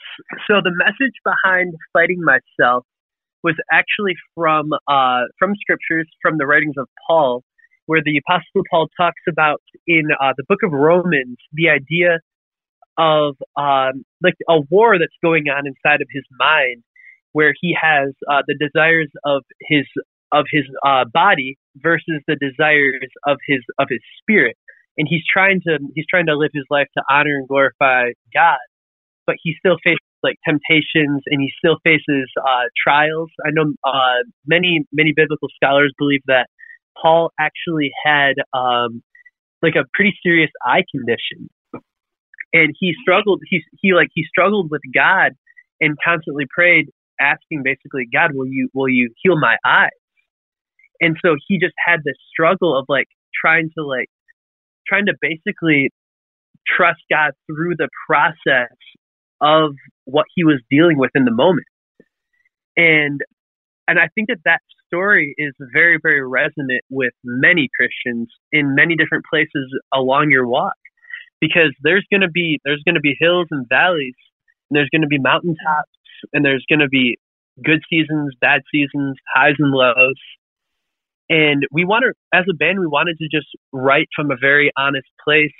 So 0.47 0.55
the 0.63 0.71
message 0.75 1.15
behind 1.23 1.73
Fighting 1.93 2.21
Myself 2.21 2.85
was 3.43 3.55
actually 3.71 4.13
from 4.35 4.69
uh, 4.87 5.21
from 5.39 5.55
scriptures, 5.55 6.07
from 6.21 6.37
the 6.37 6.45
writings 6.45 6.75
of 6.77 6.87
Paul, 7.07 7.43
where 7.87 8.01
the 8.03 8.19
Apostle 8.27 8.63
Paul 8.69 8.87
talks 8.99 9.21
about 9.27 9.61
in 9.87 10.09
uh, 10.11 10.33
the 10.37 10.43
book 10.47 10.59
of 10.63 10.71
Romans 10.71 11.37
the 11.53 11.69
idea 11.69 12.19
of 12.97 13.35
um, 13.57 14.03
like 14.21 14.35
a 14.47 14.59
war 14.69 14.99
that's 14.99 15.15
going 15.23 15.45
on 15.49 15.65
inside 15.65 16.01
of 16.01 16.07
his 16.13 16.23
mind, 16.37 16.83
where 17.33 17.53
he 17.59 17.75
has 17.79 18.09
uh, 18.29 18.41
the 18.47 18.55
desires 18.59 19.09
of 19.25 19.43
his 19.61 19.85
of 20.31 20.45
his 20.51 20.63
uh, 20.85 21.05
body 21.13 21.57
versus 21.77 22.21
the 22.27 22.35
desires 22.35 23.09
of 23.27 23.37
his 23.47 23.61
of 23.79 23.87
his 23.89 23.99
spirit, 24.21 24.55
and 24.97 25.07
he's 25.09 25.23
trying 25.31 25.61
to 25.67 25.79
he's 25.95 26.05
trying 26.09 26.25
to 26.27 26.35
live 26.35 26.51
his 26.53 26.65
life 26.69 26.87
to 26.97 27.03
honor 27.09 27.37
and 27.37 27.47
glorify 27.47 28.11
God, 28.33 28.59
but 29.25 29.35
he 29.41 29.55
still 29.59 29.77
faces 29.83 29.99
like 30.23 30.35
temptations 30.47 31.23
and 31.25 31.41
he 31.41 31.51
still 31.57 31.77
faces 31.83 32.29
uh, 32.39 32.65
trials. 32.81 33.29
I 33.45 33.49
know 33.51 33.73
uh, 33.83 34.23
many 34.45 34.85
many 34.91 35.13
biblical 35.15 35.49
scholars 35.55 35.93
believe 35.97 36.21
that 36.27 36.47
Paul 37.01 37.31
actually 37.39 37.91
had 38.05 38.33
um, 38.53 39.01
like 39.61 39.75
a 39.75 39.85
pretty 39.93 40.17
serious 40.23 40.51
eye 40.65 40.83
condition 40.91 41.49
and 42.53 42.75
he 42.79 42.93
struggled 43.01 43.41
he 43.49 43.63
he 43.81 43.93
like 43.93 44.09
he 44.13 44.23
struggled 44.23 44.69
with 44.69 44.81
God 44.93 45.31
and 45.79 45.97
constantly 46.03 46.45
prayed 46.49 46.89
asking 47.21 47.63
basically 47.63 48.07
God 48.11 48.31
will 48.33 48.47
you 48.47 48.69
will 48.73 48.89
you 48.89 49.13
heal 49.21 49.39
my 49.39 49.57
eyes? 49.65 49.89
And 50.99 51.17
so 51.23 51.35
he 51.47 51.59
just 51.59 51.73
had 51.85 51.97
this 52.05 52.15
struggle 52.31 52.77
of 52.77 52.85
like 52.89 53.07
trying 53.43 53.69
to 53.77 53.85
like 53.85 54.09
trying 54.87 55.05
to 55.05 55.13
basically 55.21 55.89
trust 56.67 57.01
God 57.11 57.31
through 57.47 57.75
the 57.77 57.89
process 58.07 58.75
of 59.41 59.71
what 60.05 60.25
he 60.35 60.43
was 60.43 60.61
dealing 60.69 60.97
with 60.97 61.11
in 61.15 61.25
the 61.25 61.31
moment. 61.31 61.67
And 62.77 63.19
and 63.87 63.99
I 63.99 64.07
think 64.13 64.29
that 64.29 64.39
that 64.45 64.61
story 64.87 65.33
is 65.37 65.53
very 65.73 65.97
very 66.01 66.25
resonant 66.25 66.83
with 66.89 67.13
many 67.23 67.69
Christians 67.75 68.29
in 68.51 68.75
many 68.75 68.95
different 68.95 69.25
places 69.31 69.67
along 69.93 70.29
your 70.31 70.47
walk. 70.47 70.73
Because 71.39 71.73
there's 71.81 72.05
going 72.11 72.21
to 72.21 72.29
be 72.29 72.59
there's 72.63 72.83
going 72.85 72.95
to 72.95 73.01
be 73.01 73.15
hills 73.19 73.47
and 73.49 73.65
valleys 73.67 74.13
and 74.69 74.77
there's 74.77 74.89
going 74.89 75.01
to 75.01 75.07
be 75.07 75.17
mountaintops 75.17 75.89
and 76.33 76.43
there's 76.43 76.65
going 76.69 76.79
to 76.79 76.89
be 76.89 77.17
good 77.63 77.81
seasons 77.89 78.35
bad 78.39 78.61
seasons 78.71 79.17
highs 79.33 79.55
and 79.59 79.71
lows. 79.71 80.19
And 81.29 81.65
we 81.71 81.85
want 81.85 82.03
to 82.03 82.37
as 82.37 82.45
a 82.49 82.53
band 82.53 82.79
we 82.79 82.87
wanted 82.87 83.17
to 83.19 83.27
just 83.31 83.47
write 83.71 84.07
from 84.15 84.31
a 84.31 84.35
very 84.39 84.71
honest 84.77 85.07
place 85.23 85.55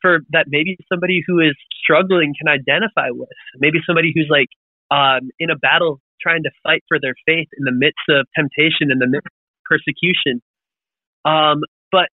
for 0.00 0.20
that 0.30 0.46
maybe 0.48 0.76
somebody 0.90 1.22
who 1.26 1.40
is 1.40 1.54
struggling 1.82 2.34
can 2.38 2.48
identify 2.48 3.10
with. 3.10 3.28
Maybe 3.58 3.78
somebody 3.86 4.12
who's 4.14 4.28
like 4.30 4.48
um, 4.90 5.30
in 5.38 5.50
a 5.50 5.56
battle 5.56 6.00
trying 6.20 6.42
to 6.44 6.50
fight 6.62 6.82
for 6.88 6.98
their 7.00 7.14
faith 7.26 7.48
in 7.58 7.64
the 7.64 7.72
midst 7.72 8.06
of 8.08 8.26
temptation 8.36 8.90
in 8.90 8.98
the 8.98 9.06
midst 9.06 9.26
of 9.26 9.64
persecution. 9.64 10.42
Um, 11.24 11.62
but 11.90 12.08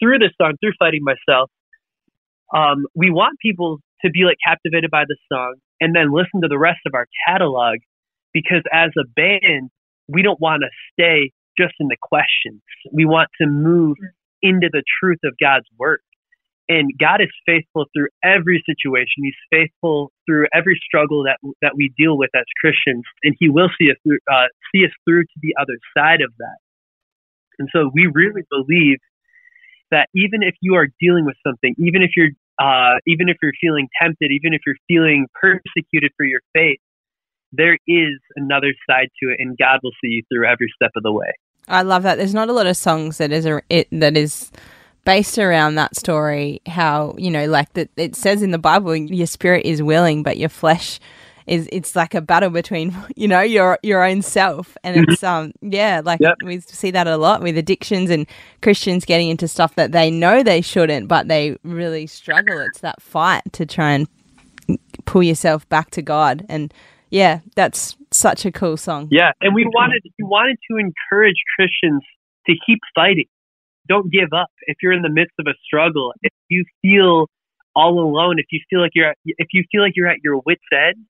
through 0.00 0.18
this 0.18 0.32
song 0.40 0.54
through 0.60 0.72
fighting 0.78 1.04
myself 1.04 1.50
um, 2.54 2.86
we 2.94 3.10
want 3.10 3.38
people 3.40 3.80
to 4.04 4.10
be 4.10 4.24
like 4.24 4.36
captivated 4.46 4.90
by 4.90 5.04
the 5.06 5.16
song 5.32 5.56
and 5.80 5.94
then 5.94 6.12
listen 6.12 6.42
to 6.42 6.48
the 6.48 6.58
rest 6.58 6.80
of 6.86 6.94
our 6.94 7.06
catalog 7.26 7.78
because 8.32 8.62
as 8.72 8.90
a 8.98 9.06
band, 9.16 9.70
we 10.08 10.22
don't 10.22 10.40
want 10.40 10.62
to 10.62 10.68
stay 10.92 11.32
just 11.58 11.74
in 11.80 11.88
the 11.88 11.96
questions. 12.00 12.60
We 12.92 13.04
want 13.04 13.30
to 13.40 13.46
move 13.46 13.96
into 14.42 14.68
the 14.70 14.82
truth 15.00 15.20
of 15.24 15.34
God's 15.40 15.66
word. 15.78 16.00
And 16.68 16.90
God 16.98 17.20
is 17.20 17.28
faithful 17.44 17.84
through 17.94 18.08
every 18.24 18.62
situation. 18.66 19.22
He's 19.22 19.34
faithful 19.50 20.12
through 20.26 20.46
every 20.54 20.80
struggle 20.82 21.24
that 21.24 21.36
that 21.60 21.72
we 21.76 21.92
deal 21.98 22.16
with 22.16 22.30
as 22.34 22.44
Christians, 22.58 23.04
and 23.22 23.36
He 23.38 23.50
will 23.50 23.68
see 23.78 23.90
us 23.90 23.98
through, 24.02 24.18
uh, 24.32 24.48
see 24.74 24.84
us 24.84 24.90
through 25.06 25.24
to 25.24 25.38
the 25.42 25.54
other 25.60 25.76
side 25.96 26.22
of 26.22 26.32
that. 26.38 26.56
And 27.58 27.68
so 27.70 27.90
we 27.92 28.08
really 28.12 28.42
believe 28.50 28.96
that 29.90 30.08
even 30.14 30.42
if 30.42 30.54
you 30.62 30.74
are 30.74 30.88
dealing 30.98 31.26
with 31.26 31.36
something, 31.46 31.74
even 31.78 32.02
if 32.02 32.12
you're 32.16 32.30
uh, 32.60 32.94
even 33.06 33.28
if 33.28 33.36
you're 33.42 33.52
feeling 33.60 33.88
tempted, 34.00 34.30
even 34.30 34.54
if 34.54 34.60
you're 34.66 34.76
feeling 34.88 35.26
persecuted 35.40 36.12
for 36.16 36.24
your 36.24 36.40
faith, 36.52 36.78
there 37.52 37.78
is 37.86 38.18
another 38.36 38.72
side 38.88 39.08
to 39.22 39.30
it, 39.30 39.36
and 39.38 39.56
God 39.58 39.80
will 39.82 39.92
see 40.02 40.08
you 40.08 40.22
through 40.28 40.46
every 40.46 40.72
step 40.74 40.90
of 40.96 41.02
the 41.02 41.12
way. 41.12 41.32
I 41.68 41.82
love 41.82 42.02
that. 42.02 42.16
There's 42.16 42.34
not 42.34 42.48
a 42.48 42.52
lot 42.52 42.66
of 42.66 42.76
songs 42.76 43.18
that 43.18 43.32
is 43.32 43.46
a, 43.46 43.62
it 43.70 43.88
that 43.92 44.16
is 44.16 44.50
based 45.04 45.38
around 45.38 45.76
that 45.76 45.96
story. 45.96 46.60
How 46.66 47.14
you 47.16 47.30
know, 47.30 47.46
like 47.46 47.72
that 47.74 47.90
it 47.96 48.16
says 48.16 48.42
in 48.42 48.50
the 48.50 48.58
Bible, 48.58 48.94
your 48.96 49.26
spirit 49.26 49.64
is 49.64 49.82
willing, 49.82 50.22
but 50.22 50.36
your 50.36 50.48
flesh 50.48 51.00
is 51.46 51.68
it's 51.72 51.94
like 51.94 52.14
a 52.14 52.20
battle 52.20 52.50
between 52.50 52.94
you 53.16 53.28
know 53.28 53.40
your 53.40 53.78
your 53.82 54.02
own 54.02 54.22
self. 54.22 54.76
And 54.82 54.96
mm-hmm. 54.96 55.12
it's 55.12 55.22
um 55.22 55.52
yeah 55.60 56.00
like 56.04 56.20
yep. 56.20 56.36
we 56.44 56.60
see 56.60 56.90
that 56.90 57.06
a 57.06 57.16
lot 57.16 57.42
with 57.42 57.56
addictions 57.58 58.10
and 58.10 58.26
christians 58.62 59.04
getting 59.04 59.28
into 59.28 59.48
stuff 59.48 59.74
that 59.74 59.92
they 59.92 60.10
know 60.10 60.42
they 60.42 60.60
shouldn't 60.60 61.08
but 61.08 61.28
they 61.28 61.56
really 61.62 62.06
struggle. 62.06 62.58
It's 62.60 62.80
that 62.80 63.02
fight 63.02 63.42
to 63.52 63.66
try 63.66 63.92
and 63.92 64.08
pull 65.04 65.22
yourself 65.22 65.68
back 65.68 65.90
to 65.92 66.02
god. 66.02 66.44
And 66.48 66.72
yeah 67.10 67.40
that's 67.54 67.96
such 68.10 68.46
a 68.46 68.52
cool 68.52 68.76
song. 68.76 69.08
Yeah 69.10 69.32
and 69.40 69.54
we 69.54 69.64
wanted 69.64 70.02
we 70.18 70.24
wanted 70.24 70.56
to 70.70 70.78
encourage 70.78 71.36
christians 71.56 72.02
to 72.46 72.54
keep 72.66 72.80
fighting. 72.94 73.26
Don't 73.86 74.10
give 74.10 74.32
up. 74.34 74.48
If 74.62 74.78
you're 74.82 74.92
in 74.92 75.02
the 75.02 75.10
midst 75.10 75.34
of 75.38 75.46
a 75.46 75.54
struggle 75.64 76.12
if 76.22 76.32
you 76.48 76.64
feel 76.80 77.28
all 77.76 77.98
alone 77.98 78.38
if 78.38 78.46
you 78.52 78.60
feel 78.70 78.80
like 78.80 78.92
you're 78.94 79.10
at, 79.10 79.18
if 79.24 79.48
you 79.52 79.64
feel 79.70 79.82
like 79.82 79.92
you're 79.96 80.08
at 80.08 80.18
your 80.22 80.40
wits 80.46 80.62
end 80.72 81.04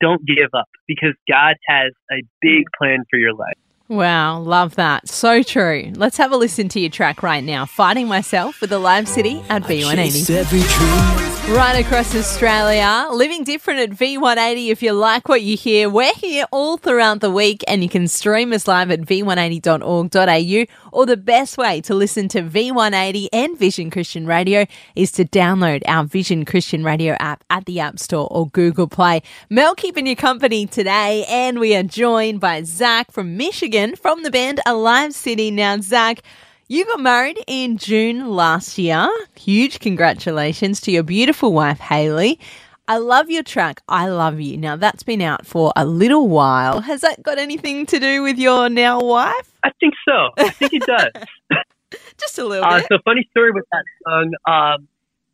don't 0.00 0.24
give 0.26 0.50
up 0.54 0.68
because 0.86 1.14
God 1.30 1.56
has 1.68 1.92
a 2.12 2.22
big 2.40 2.64
plan 2.78 3.04
for 3.10 3.18
your 3.18 3.34
life. 3.34 3.58
Wow, 3.88 4.40
love 4.40 4.74
that. 4.74 5.08
So 5.08 5.42
true. 5.42 5.92
Let's 5.94 6.18
have 6.18 6.30
a 6.30 6.36
listen 6.36 6.68
to 6.70 6.80
your 6.80 6.90
track 6.90 7.22
right 7.22 7.42
now. 7.42 7.64
Fighting 7.64 8.06
Myself 8.06 8.60
with 8.60 8.68
the 8.68 8.78
Live 8.78 9.08
City 9.08 9.42
at 9.48 9.62
V180. 9.62 11.28
Right 11.56 11.82
across 11.82 12.14
Australia, 12.14 13.06
living 13.10 13.42
different 13.42 13.80
at 13.80 13.90
V180. 13.98 14.68
If 14.68 14.82
you 14.82 14.92
like 14.92 15.30
what 15.30 15.40
you 15.40 15.56
hear, 15.56 15.88
we're 15.88 16.12
here 16.12 16.44
all 16.50 16.76
throughout 16.76 17.20
the 17.20 17.30
week 17.30 17.64
and 17.66 17.82
you 17.82 17.88
can 17.88 18.06
stream 18.06 18.52
us 18.52 18.68
live 18.68 18.90
at 18.90 19.00
v180.org.au. 19.00 20.64
Or 20.92 21.06
the 21.06 21.16
best 21.16 21.56
way 21.56 21.80
to 21.82 21.94
listen 21.94 22.28
to 22.28 22.42
V180 22.42 23.28
and 23.32 23.58
Vision 23.58 23.90
Christian 23.90 24.26
Radio 24.26 24.66
is 24.94 25.10
to 25.12 25.24
download 25.24 25.80
our 25.86 26.04
Vision 26.04 26.44
Christian 26.44 26.84
Radio 26.84 27.16
app 27.18 27.42
at 27.48 27.64
the 27.64 27.80
App 27.80 27.98
Store 27.98 28.28
or 28.30 28.48
Google 28.50 28.86
Play. 28.86 29.22
Mel 29.48 29.74
keeping 29.74 30.06
you 30.06 30.16
company 30.16 30.66
today, 30.66 31.24
and 31.30 31.58
we 31.58 31.74
are 31.74 31.82
joined 31.82 32.40
by 32.40 32.62
Zach 32.62 33.10
from 33.10 33.38
Michigan 33.38 33.77
from 33.96 34.22
the 34.24 34.30
band 34.30 34.60
Alive 34.66 35.14
City. 35.14 35.50
Now, 35.50 35.78
Zach, 35.80 36.22
you 36.66 36.84
got 36.84 37.00
married 37.00 37.38
in 37.46 37.76
June 37.78 38.28
last 38.30 38.76
year. 38.76 39.08
Huge 39.36 39.78
congratulations 39.78 40.80
to 40.82 40.90
your 40.90 41.04
beautiful 41.04 41.52
wife, 41.52 41.78
Haley. 41.78 42.40
I 42.88 42.96
love 42.96 43.30
your 43.30 43.42
track, 43.44 43.80
I 43.86 44.08
Love 44.08 44.40
You. 44.40 44.56
Now, 44.56 44.74
that's 44.74 45.02
been 45.04 45.22
out 45.22 45.46
for 45.46 45.72
a 45.76 45.84
little 45.84 46.26
while. 46.28 46.80
Has 46.80 47.02
that 47.02 47.22
got 47.22 47.38
anything 47.38 47.86
to 47.86 48.00
do 48.00 48.22
with 48.22 48.38
your 48.38 48.68
now 48.68 49.00
wife? 49.00 49.54
I 49.62 49.70
think 49.78 49.94
so. 50.08 50.30
I 50.38 50.50
think 50.50 50.72
it 50.72 50.82
does. 50.82 51.12
Just 52.18 52.38
a 52.38 52.44
little 52.44 52.64
uh, 52.64 52.80
So, 52.80 52.98
funny 53.04 53.28
story 53.30 53.52
with 53.52 53.64
that 53.70 53.84
song. 54.04 54.32
Um, 54.46 54.88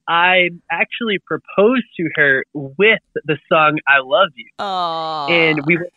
I 0.09 0.51
actually 0.71 1.19
proposed 1.19 1.87
to 1.97 2.09
her 2.17 2.45
with 2.53 3.01
the 3.25 3.39
song 3.51 3.79
"I 3.89 4.01
Love 4.03 4.29
You," 4.35 4.51
Aww. 4.59 5.31
and 5.31 5.65
we 5.67 5.77
went, 5.77 5.93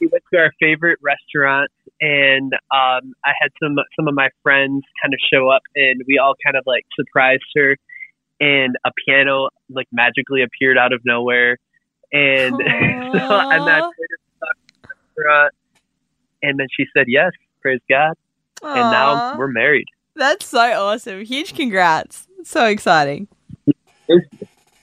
we 0.00 0.08
went 0.08 0.24
to 0.32 0.38
our 0.40 0.52
favorite 0.58 0.98
restaurant, 1.00 1.70
and 2.00 2.52
um, 2.74 3.14
I 3.24 3.32
had 3.40 3.50
some 3.62 3.76
some 3.94 4.08
of 4.08 4.14
my 4.14 4.30
friends 4.42 4.82
kind 5.02 5.14
of 5.14 5.20
show 5.32 5.48
up, 5.48 5.62
and 5.76 6.02
we 6.08 6.18
all 6.18 6.34
kind 6.44 6.56
of 6.56 6.64
like 6.66 6.84
surprised 6.98 7.44
her, 7.54 7.76
and 8.40 8.74
a 8.84 8.90
piano 9.06 9.50
like 9.70 9.86
magically 9.92 10.42
appeared 10.42 10.76
out 10.76 10.92
of 10.92 11.00
nowhere, 11.04 11.58
and 12.12 12.56
so 13.12 13.18
and 13.20 13.66
then 13.66 13.82
restaurant, 15.16 15.54
and 16.42 16.58
then 16.58 16.66
she 16.76 16.84
said 16.96 17.06
yes, 17.06 17.30
praise 17.60 17.80
God, 17.88 18.14
Aww. 18.60 18.76
and 18.76 18.90
now 18.90 19.38
we're 19.38 19.46
married. 19.48 19.86
That's 20.16 20.46
so 20.46 20.58
awesome! 20.58 21.24
Huge 21.24 21.54
congrats! 21.54 22.26
So 22.42 22.64
exciting. 22.66 23.28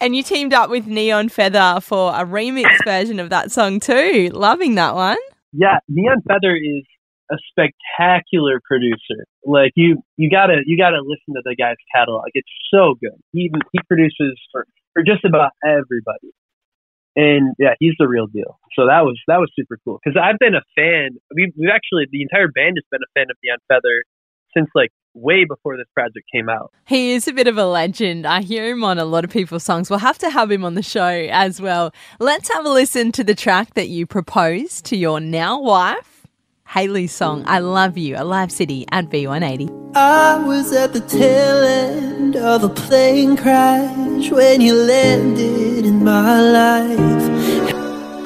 And 0.01 0.15
you 0.15 0.23
teamed 0.23 0.53
up 0.53 0.69
with 0.69 0.87
Neon 0.87 1.29
Feather 1.29 1.79
for 1.81 2.11
a 2.13 2.23
remix 2.25 2.67
version 2.85 3.19
of 3.19 3.29
that 3.31 3.51
song 3.51 3.79
too. 3.79 4.29
Loving 4.33 4.75
that 4.75 4.95
one. 4.95 5.17
Yeah, 5.51 5.79
Neon 5.89 6.21
Feather 6.27 6.55
is 6.55 6.83
a 7.31 7.35
spectacular 7.51 8.61
producer. 8.67 9.25
Like 9.45 9.73
you, 9.75 10.01
you 10.17 10.29
gotta, 10.29 10.61
you 10.65 10.77
gotta 10.77 11.01
listen 11.01 11.33
to 11.35 11.41
the 11.43 11.55
guy's 11.55 11.75
catalog. 11.93 12.25
It's 12.33 12.49
so 12.73 12.95
good. 13.01 13.19
He 13.33 13.41
even 13.41 13.59
he 13.73 13.79
produces 13.87 14.39
for 14.51 14.65
for 14.93 15.03
just 15.03 15.25
about 15.25 15.51
everybody. 15.65 16.33
and 17.15 17.55
yeah, 17.59 17.73
he's 17.79 17.93
the 17.99 18.07
real 18.07 18.27
deal. 18.27 18.59
So 18.75 18.87
that 18.87 19.03
was 19.03 19.19
that 19.27 19.37
was 19.37 19.51
super 19.55 19.77
cool 19.83 19.99
because 20.03 20.19
I've 20.21 20.39
been 20.39 20.55
a 20.55 20.63
fan. 20.75 21.17
We 21.35 21.51
we've 21.57 21.69
actually 21.73 22.07
the 22.11 22.21
entire 22.21 22.47
band 22.47 22.77
has 22.77 22.85
been 22.91 23.01
a 23.03 23.11
fan 23.19 23.27
of 23.29 23.37
Neon 23.43 23.59
Feather 23.67 24.03
since 24.55 24.69
like 24.73 24.89
way 25.13 25.45
before 25.45 25.77
this 25.77 25.87
project 25.93 26.25
came 26.33 26.49
out. 26.49 26.71
He 26.85 27.11
is 27.11 27.27
a 27.27 27.33
bit 27.33 27.47
of 27.47 27.57
a 27.57 27.65
legend. 27.65 28.25
I 28.25 28.41
hear 28.41 28.69
him 28.69 28.83
on 28.83 28.97
a 28.97 29.05
lot 29.05 29.23
of 29.23 29.31
people's 29.31 29.63
songs. 29.63 29.89
We'll 29.89 29.99
have 29.99 30.17
to 30.19 30.29
have 30.29 30.51
him 30.51 30.63
on 30.65 30.75
the 30.75 30.83
show 30.83 31.07
as 31.31 31.61
well. 31.61 31.93
Let's 32.19 32.51
have 32.53 32.65
a 32.65 32.69
listen 32.69 33.11
to 33.13 33.23
the 33.23 33.35
track 33.35 33.73
that 33.73 33.89
you 33.89 34.05
proposed 34.05 34.85
to 34.85 34.95
your 34.95 35.19
now 35.19 35.59
wife. 35.59 36.19
Haley's 36.67 37.11
song, 37.11 37.43
I 37.47 37.59
Love 37.59 37.97
You, 37.97 38.15
Alive 38.15 38.51
City 38.51 38.85
at 38.91 39.09
V180. 39.09 39.95
I 39.95 40.43
was 40.45 40.71
at 40.71 40.93
the 40.93 40.99
tail 40.99 41.63
end 41.63 42.35
of 42.35 42.63
a 42.63 42.69
plane 42.69 43.35
crash 43.35 44.29
when 44.29 44.61
you 44.61 44.75
landed 44.75 45.83
in 45.83 46.03
my 46.03 46.39
life. 46.39 47.28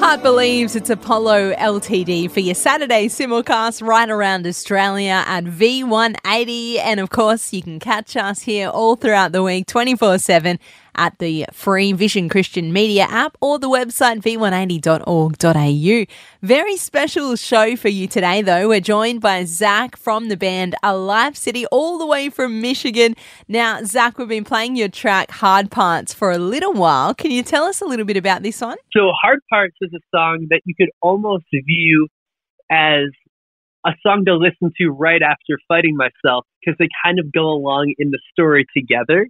Heart 0.04 0.22
believes 0.22 0.76
it's 0.76 0.90
Apollo 0.90 1.54
LTD 1.54 2.30
for 2.30 2.40
your 2.40 2.54
Saturday 2.54 3.08
simulcast 3.08 3.80
right 3.80 4.10
around 4.10 4.46
Australia 4.46 5.24
at 5.26 5.44
V180. 5.44 6.76
And 6.76 7.00
of 7.00 7.08
course, 7.08 7.54
you 7.54 7.62
can 7.62 7.80
catch 7.80 8.14
us 8.14 8.42
here 8.42 8.68
all 8.68 8.96
throughout 8.96 9.32
the 9.32 9.42
week, 9.42 9.66
24 9.66 10.18
7 10.18 10.58
at 10.96 11.18
the 11.18 11.46
free 11.52 11.92
Vision 11.92 12.28
Christian 12.28 12.72
Media 12.72 13.06
app 13.08 13.36
or 13.40 13.58
the 13.58 13.68
website 13.68 14.20
v180.org.au. 14.22 16.14
Very 16.42 16.76
special 16.76 17.36
show 17.36 17.76
for 17.76 17.88
you 17.88 18.06
today, 18.06 18.42
though. 18.42 18.68
We're 18.68 18.80
joined 18.80 19.20
by 19.20 19.44
Zach 19.44 19.96
from 19.96 20.28
the 20.28 20.36
band 20.36 20.74
Alive 20.82 21.36
City, 21.36 21.66
all 21.66 21.98
the 21.98 22.06
way 22.06 22.28
from 22.28 22.60
Michigan. 22.60 23.14
Now, 23.48 23.82
Zach, 23.84 24.18
we've 24.18 24.28
been 24.28 24.44
playing 24.44 24.76
your 24.76 24.88
track 24.88 25.30
Hard 25.30 25.70
Parts 25.70 26.14
for 26.14 26.30
a 26.30 26.38
little 26.38 26.72
while. 26.72 27.14
Can 27.14 27.30
you 27.30 27.42
tell 27.42 27.64
us 27.64 27.80
a 27.80 27.84
little 27.84 28.04
bit 28.04 28.16
about 28.16 28.42
this 28.42 28.60
one? 28.60 28.78
So, 28.96 29.10
Hard 29.22 29.40
Parts 29.50 29.76
is 29.80 29.92
a 29.94 30.00
song 30.14 30.46
that 30.50 30.60
you 30.64 30.74
could 30.74 30.90
almost 31.02 31.44
view 31.52 32.08
as 32.70 33.06
a 33.86 33.92
song 34.02 34.24
to 34.26 34.34
listen 34.34 34.72
to 34.78 34.88
right 34.88 35.22
after 35.22 35.58
fighting 35.68 35.96
myself 35.96 36.46
because 36.60 36.76
they 36.78 36.88
kind 37.04 37.18
of 37.18 37.30
go 37.32 37.50
along 37.50 37.94
in 37.98 38.10
the 38.10 38.18
story 38.32 38.64
together. 38.76 39.28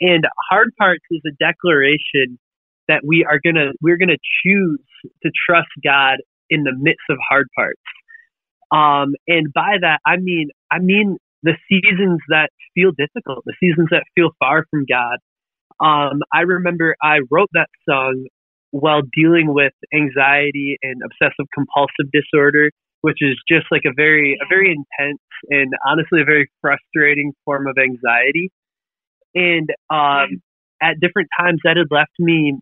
And 0.00 0.24
hard 0.50 0.70
parts 0.78 1.04
is 1.10 1.20
a 1.26 1.32
declaration 1.42 2.38
that 2.88 3.02
we 3.06 3.24
are 3.24 3.40
gonna 3.44 3.72
we're 3.80 3.98
gonna 3.98 4.18
choose 4.44 4.80
to 5.22 5.30
trust 5.48 5.68
God 5.84 6.16
in 6.48 6.64
the 6.64 6.72
midst 6.76 7.04
of 7.10 7.18
hard 7.28 7.46
parts. 7.54 7.80
Um, 8.72 9.14
and 9.26 9.52
by 9.52 9.76
that 9.80 10.00
I 10.06 10.16
mean 10.16 10.50
I 10.70 10.78
mean 10.78 11.16
the 11.42 11.56
seasons 11.68 12.20
that 12.28 12.50
feel 12.74 12.90
difficult, 12.96 13.44
the 13.46 13.54
seasons 13.60 13.88
that 13.90 14.04
feel 14.14 14.30
far 14.38 14.64
from 14.70 14.84
God. 14.88 15.18
Um, 15.80 16.20
I 16.32 16.42
remember 16.42 16.96
I 17.02 17.20
wrote 17.30 17.48
that 17.54 17.68
song 17.88 18.26
while 18.70 19.02
dealing 19.16 19.52
with 19.52 19.72
anxiety 19.94 20.78
and 20.82 21.00
obsessive 21.04 21.46
compulsive 21.54 22.12
disorder, 22.12 22.70
which 23.00 23.18
is 23.20 23.36
just 23.48 23.66
like 23.70 23.82
a 23.86 23.92
very 23.94 24.38
a 24.40 24.46
very 24.48 24.68
intense 24.70 25.20
and 25.48 25.72
honestly 25.86 26.22
a 26.22 26.24
very 26.24 26.50
frustrating 26.60 27.32
form 27.44 27.66
of 27.66 27.76
anxiety. 27.78 28.50
And 29.34 29.68
um, 29.90 30.42
at 30.82 31.00
different 31.00 31.28
times, 31.38 31.60
that 31.64 31.76
had 31.76 31.88
left 31.90 32.12
me 32.18 32.58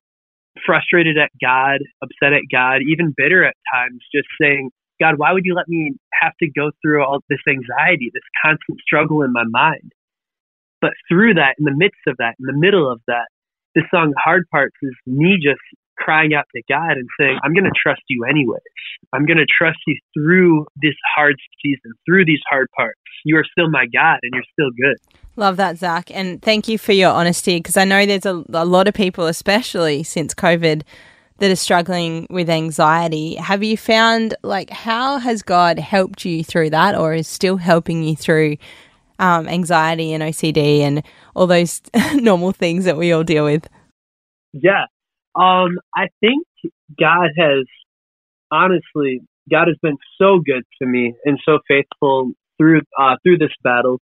frustrated 0.67 1.17
at 1.19 1.31
God, 1.41 1.79
upset 2.03 2.33
at 2.33 2.43
God, 2.51 2.81
even 2.89 3.15
bitter 3.17 3.45
at 3.45 3.55
times, 3.73 4.01
just 4.15 4.29
saying, 4.41 4.71
God, 5.01 5.15
why 5.17 5.33
would 5.33 5.45
you 5.45 5.55
let 5.55 5.69
me 5.69 5.95
have 6.21 6.33
to 6.43 6.51
go 6.51 6.71
through 6.83 7.05
all 7.05 7.21
this 7.29 7.39
anxiety, 7.49 8.11
this 8.13 8.23
constant 8.45 8.81
struggle 8.81 9.23
in 9.23 9.33
my 9.33 9.45
mind? 9.49 9.93
But 10.81 10.93
through 11.09 11.35
that, 11.35 11.55
in 11.59 11.65
the 11.65 11.75
midst 11.75 12.01
of 12.07 12.17
that, 12.19 12.35
in 12.39 12.47
the 12.47 12.59
middle 12.59 12.91
of 12.91 13.01
that, 13.07 13.29
this 13.75 13.85
song, 13.93 14.13
Hard 14.17 14.45
Parts, 14.51 14.75
is 14.83 14.95
me 15.07 15.39
just 15.43 15.61
crying 15.99 16.35
out 16.35 16.45
to 16.55 16.63
God 16.69 16.93
and 16.93 17.09
saying, 17.19 17.39
I'm 17.43 17.53
going 17.53 17.65
to 17.65 17.79
trust 17.83 18.03
you 18.09 18.25
anyways. 18.25 18.61
I'm 19.13 19.27
going 19.27 19.39
to 19.39 19.47
trust 19.47 19.79
you 19.87 19.97
through 20.15 20.67
this 20.81 20.95
hard 21.15 21.37
season, 21.63 21.93
through 22.07 22.25
these 22.25 22.41
hard 22.49 22.69
parts. 22.77 22.99
You 23.25 23.37
are 23.37 23.45
still 23.51 23.71
my 23.71 23.87
God 23.93 24.19
and 24.23 24.33
you're 24.33 24.43
still 24.53 24.71
good. 24.71 24.97
Love 25.37 25.57
that, 25.57 25.79
Zach. 25.79 26.11
And 26.11 26.41
thank 26.43 26.69
you 26.69 26.79
for 26.79 26.93
your 26.93 27.11
honesty 27.11 27.59
because 27.59 27.77
I 27.77 27.85
know 27.85 28.05
there's 28.07 28.27
a, 28.27 28.45
a 28.53 28.65
lot 28.65 28.89
of 28.89 28.95
people, 28.95 29.27
especially 29.27 30.03
since 30.03 30.35
COVID, 30.35 30.83
that 31.39 31.51
are 31.51 31.57
struggling 31.57 32.27
with 32.31 32.51
anxiety. 32.51 33.37
Have 33.37 33.63
you 33.63 33.77
found, 33.77 34.35
like, 34.43 34.71
how 34.71 35.19
has 35.19 35.43
God 35.43 35.79
helped 35.79 36.25
you 36.25 36.43
through 36.43 36.71
that 36.71 36.97
or 36.97 37.15
is 37.15 37.29
still 37.29 37.57
helping 37.57 38.03
you 38.03 38.17
through 38.17 38.57
um, 39.21 39.49
anxiety 39.49 40.13
and 40.13 40.23
OCD 40.23 40.81
and 40.81 41.03
all 41.35 41.47
those 41.47 41.81
normal 42.15 42.53
things 42.53 42.85
that 42.85 42.97
we 42.97 43.13
all 43.13 43.25
deal 43.25 43.45
with? 43.45 43.69
Yeah. 44.53 44.87
Um, 45.39 45.79
I 45.95 46.09
think 46.21 46.45
God 46.99 47.29
has, 47.39 47.65
honestly, 48.51 49.21
God 49.51 49.69
has 49.69 49.77
been 49.81 49.97
so 50.21 50.41
good 50.45 50.65
to 50.83 50.89
me 50.89 51.15
and 51.25 51.39
so 51.45 51.61
faithful 51.69 52.33
through 52.59 52.83
uh, 53.01 53.17
through 53.23 53.39
this 53.39 53.53
battle. 53.63 54.01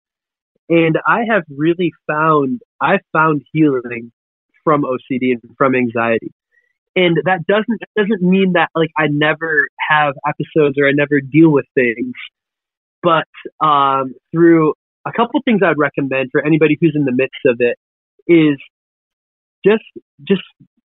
And 0.69 0.97
I 1.07 1.21
have 1.31 1.45
really 1.49 1.93
found, 2.07 2.61
I've 2.81 3.01
found 3.13 3.43
healing 3.53 4.13
from 4.65 4.83
OCD 4.83 5.33
and 5.33 5.57
from 5.57 5.75
anxiety. 5.75 6.33
And 6.95 7.17
that 7.25 7.47
doesn't, 7.47 7.81
doesn't 7.97 8.23
mean 8.23 8.53
that 8.55 8.69
like 8.75 8.91
I 8.99 9.07
never 9.09 9.67
have 9.91 10.15
episodes 10.27 10.77
or 10.79 10.87
I 10.87 10.93
never 10.93 11.21
deal 11.21 11.51
with 11.51 11.65
things. 11.75 12.15
But, 13.03 13.29
um, 13.65 14.15
through 14.33 14.75
a 15.07 15.13
couple 15.13 15.41
things 15.45 15.61
I'd 15.65 15.79
recommend 15.79 16.31
for 16.33 16.45
anybody 16.45 16.77
who's 16.81 16.95
in 16.95 17.05
the 17.05 17.13
midst 17.13 17.39
of 17.47 17.61
it 17.61 17.79
is 18.27 18.59
just, 19.65 19.85
just 20.27 20.43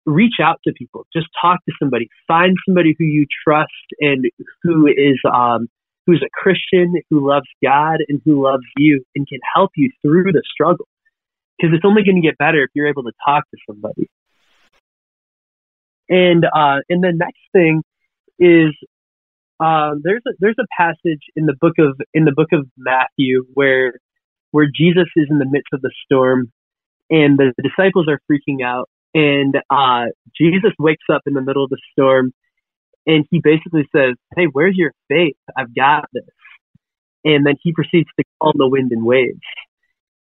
reach 0.06 0.34
out 0.42 0.60
to 0.64 0.72
people. 0.72 1.06
Just 1.12 1.26
talk 1.40 1.58
to 1.66 1.72
somebody. 1.78 2.08
Find 2.26 2.56
somebody 2.66 2.94
who 2.98 3.04
you 3.04 3.26
trust 3.46 3.70
and 4.00 4.24
who 4.62 4.86
is 4.86 5.20
um, 5.32 5.68
who's 6.06 6.22
a 6.24 6.30
Christian, 6.32 6.94
who 7.10 7.28
loves 7.28 7.46
God 7.62 7.98
and 8.08 8.20
who 8.24 8.42
loves 8.42 8.64
you 8.76 9.04
and 9.14 9.26
can 9.28 9.40
help 9.54 9.72
you 9.76 9.90
through 10.02 10.32
the 10.32 10.42
struggle. 10.52 10.86
Because 11.58 11.74
it's 11.74 11.84
only 11.84 12.04
going 12.04 12.16
to 12.16 12.26
get 12.26 12.38
better 12.38 12.62
if 12.62 12.70
you're 12.74 12.88
able 12.88 13.02
to 13.04 13.12
talk 13.26 13.44
to 13.50 13.56
somebody. 13.68 14.08
And 16.08 16.44
uh, 16.44 16.80
and 16.88 17.02
the 17.02 17.12
next 17.12 17.40
thing 17.52 17.82
is 18.38 18.74
um, 19.58 20.02
there's 20.04 20.22
a 20.26 20.32
there's 20.38 20.56
a 20.60 20.66
passage 20.76 21.22
in 21.34 21.46
the 21.46 21.56
book 21.60 21.74
of 21.78 21.98
in 22.14 22.24
the 22.24 22.32
book 22.32 22.48
of 22.52 22.68
Matthew 22.76 23.44
where 23.54 23.94
where 24.52 24.66
Jesus 24.66 25.08
is 25.16 25.26
in 25.30 25.38
the 25.38 25.46
midst 25.46 25.72
of 25.72 25.80
the 25.80 25.90
storm 26.04 26.52
and 27.10 27.38
the 27.38 27.52
disciples 27.62 28.06
are 28.08 28.20
freaking 28.30 28.64
out 28.64 28.88
and 29.14 29.54
uh, 29.70 30.06
Jesus 30.38 30.72
wakes 30.78 31.04
up 31.12 31.22
in 31.26 31.34
the 31.34 31.42
middle 31.42 31.64
of 31.64 31.70
the 31.70 31.80
storm 31.92 32.32
and 33.06 33.24
he 33.30 33.40
basically 33.42 33.88
says, 33.94 34.14
Hey, 34.36 34.46
where's 34.52 34.76
your 34.76 34.92
faith? 35.08 35.36
I've 35.56 35.74
got 35.74 36.06
this. 36.12 36.24
And 37.24 37.46
then 37.46 37.54
he 37.62 37.72
proceeds 37.72 38.08
to 38.18 38.24
calm 38.42 38.54
the 38.56 38.68
wind 38.68 38.92
and 38.92 39.04
waves. 39.04 39.40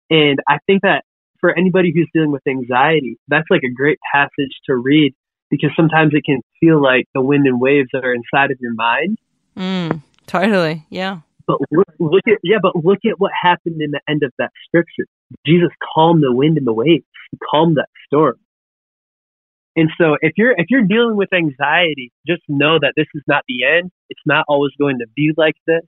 And 0.09 0.39
I 0.47 0.59
think 0.67 0.81
that 0.83 1.03
for 1.39 1.57
anybody 1.57 1.91
who's 1.93 2.09
dealing 2.13 2.31
with 2.31 2.43
anxiety, 2.47 3.17
that's 3.27 3.47
like 3.49 3.63
a 3.63 3.73
great 3.73 3.99
passage 4.13 4.51
to 4.67 4.75
read 4.75 5.13
because 5.49 5.71
sometimes 5.75 6.13
it 6.13 6.23
can 6.25 6.41
feel 6.59 6.81
like 6.81 7.05
the 7.13 7.21
wind 7.21 7.45
and 7.45 7.59
waves 7.59 7.89
that 7.93 8.05
are 8.05 8.13
inside 8.13 8.51
of 8.51 8.57
your 8.59 8.73
mind. 8.73 9.17
Mm, 9.57 10.01
totally. 10.25 10.85
Yeah. 10.89 11.19
But 11.45 11.59
look, 11.71 11.87
look 11.99 12.23
at 12.27 12.39
yeah, 12.43 12.57
but 12.61 12.75
look 12.75 12.99
at 13.05 13.19
what 13.19 13.31
happened 13.39 13.81
in 13.81 13.91
the 13.91 13.99
end 14.07 14.23
of 14.23 14.31
that 14.39 14.51
scripture. 14.65 15.05
Jesus 15.45 15.69
calmed 15.93 16.23
the 16.23 16.31
wind 16.31 16.57
and 16.57 16.65
the 16.65 16.73
waves. 16.73 17.03
He 17.31 17.37
calmed 17.51 17.77
that 17.77 17.89
storm. 18.07 18.39
And 19.75 19.89
so 19.99 20.17
if 20.21 20.33
you're 20.37 20.51
if 20.51 20.67
you're 20.69 20.83
dealing 20.83 21.15
with 21.15 21.33
anxiety, 21.33 22.11
just 22.27 22.43
know 22.47 22.77
that 22.79 22.93
this 22.95 23.07
is 23.15 23.23
not 23.27 23.43
the 23.47 23.65
end. 23.65 23.91
It's 24.09 24.21
not 24.25 24.45
always 24.47 24.71
going 24.77 24.99
to 24.99 25.07
be 25.15 25.31
like 25.35 25.55
this. 25.65 25.81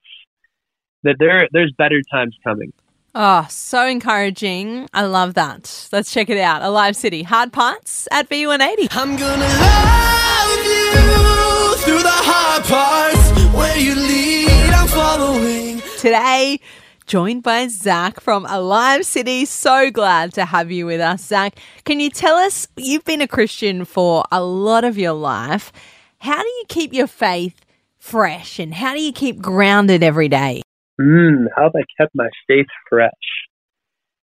That 1.03 1.17
there 1.19 1.47
there's 1.51 1.71
better 1.77 2.01
times 2.11 2.35
coming. 2.43 2.73
Oh, 3.13 3.45
so 3.49 3.87
encouraging. 3.87 4.89
I 4.93 5.03
love 5.05 5.35
that. 5.35 5.87
Let's 5.91 6.11
check 6.11 6.29
it 6.29 6.37
out. 6.37 6.61
Alive 6.63 6.97
City, 6.97 7.23
Hard 7.23 7.53
Parts 7.53 8.07
at 8.11 8.27
V180. 8.27 8.89
I'm 8.91 9.15
gonna 9.15 9.45
love 9.45 10.65
you 10.65 11.75
through 11.85 12.01
the 12.01 12.09
hard 12.09 12.63
parts. 12.65 13.31
Where 13.55 13.77
you 13.77 13.95
lead, 13.95 14.73
I'm 14.73 14.87
following. 14.87 15.81
Today, 15.99 16.59
joined 17.05 17.43
by 17.43 17.67
Zach 17.67 18.19
from 18.19 18.45
Alive 18.47 19.05
City. 19.05 19.45
So 19.45 19.91
glad 19.91 20.33
to 20.33 20.45
have 20.45 20.71
you 20.71 20.85
with 20.85 20.99
us, 20.99 21.25
Zach. 21.25 21.59
Can 21.83 21.99
you 21.99 22.09
tell 22.09 22.35
us, 22.35 22.67
you've 22.75 23.05
been 23.05 23.21
a 23.21 23.27
Christian 23.27 23.85
for 23.85 24.23
a 24.31 24.43
lot 24.43 24.83
of 24.83 24.97
your 24.97 25.13
life. 25.13 25.71
How 26.19 26.41
do 26.41 26.47
you 26.47 26.63
keep 26.67 26.93
your 26.93 27.07
faith 27.07 27.61
fresh 27.99 28.59
and 28.59 28.73
how 28.73 28.93
do 28.93 29.01
you 29.01 29.11
keep 29.11 29.41
grounded 29.41 30.03
every 30.03 30.29
day? 30.29 30.61
Mm, 30.99 31.45
how 31.55 31.63
have 31.63 31.73
I 31.75 31.83
kept 32.01 32.15
my 32.15 32.29
faith 32.47 32.67
fresh? 32.89 33.11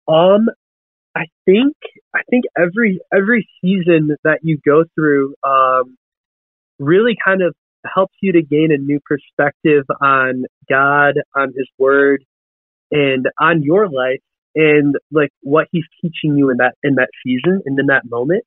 Um, 0.06 0.48
I 1.14 1.24
think 1.44 1.74
I 2.14 2.20
think 2.30 2.44
every 2.56 3.00
every 3.12 3.48
season 3.60 4.16
that 4.24 4.40
you 4.42 4.58
go 4.64 4.84
through 4.94 5.34
um, 5.46 5.96
really 6.78 7.16
kind 7.24 7.42
of 7.42 7.54
helps 7.86 8.14
you 8.20 8.32
to 8.32 8.42
gain 8.42 8.70
a 8.72 8.78
new 8.78 9.00
perspective 9.06 9.84
on 10.00 10.44
God, 10.68 11.14
on 11.34 11.48
His 11.56 11.68
Word, 11.78 12.24
and 12.90 13.26
on 13.40 13.62
your 13.62 13.88
life 13.88 14.20
and 14.54 14.94
like 15.10 15.30
what 15.42 15.68
he's 15.70 15.84
teaching 16.00 16.36
you 16.36 16.50
in 16.50 16.58
that 16.58 16.74
in 16.82 16.96
that 16.96 17.08
season 17.24 17.60
and 17.64 17.78
in 17.78 17.86
that 17.86 18.02
moment. 18.08 18.44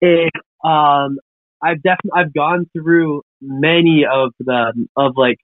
And 0.00 0.30
um, 0.64 1.18
I've 1.62 1.82
definitely 1.82 2.12
I've 2.14 2.34
gone 2.34 2.66
through 2.72 3.22
many 3.40 4.04
of 4.10 4.32
the 4.38 4.86
of 4.96 5.12
like 5.16 5.38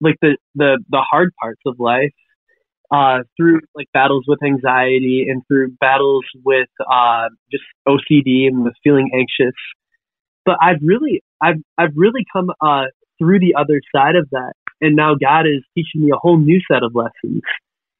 like 0.00 0.16
the 0.20 0.36
the 0.54 0.78
the 0.88 1.00
hard 1.10 1.30
parts 1.40 1.60
of 1.66 1.76
life 1.78 2.12
uh, 2.92 3.20
through 3.36 3.60
like 3.74 3.86
battles 3.94 4.24
with 4.28 4.40
anxiety 4.44 5.26
and 5.28 5.42
through 5.48 5.70
battles 5.80 6.24
with 6.44 6.68
uh, 6.80 7.28
just 7.50 7.64
OCD 7.88 8.46
and 8.46 8.64
with 8.64 8.74
feeling 8.84 9.10
anxious. 9.14 9.54
But 10.44 10.56
I've 10.60 10.80
really 10.82 11.22
I've 11.40 11.62
I've 11.78 11.94
really 11.96 12.24
come 12.32 12.50
uh, 12.60 12.86
through 13.18 13.40
the 13.40 13.54
other 13.58 13.80
side 13.94 14.16
of 14.16 14.28
that, 14.30 14.52
and 14.82 14.96
now 14.96 15.14
God 15.14 15.46
is 15.46 15.64
teaching 15.74 16.04
me 16.04 16.10
a 16.12 16.18
whole 16.18 16.36
new 16.36 16.60
set 16.70 16.82
of 16.82 16.94
lessons. 16.94 17.40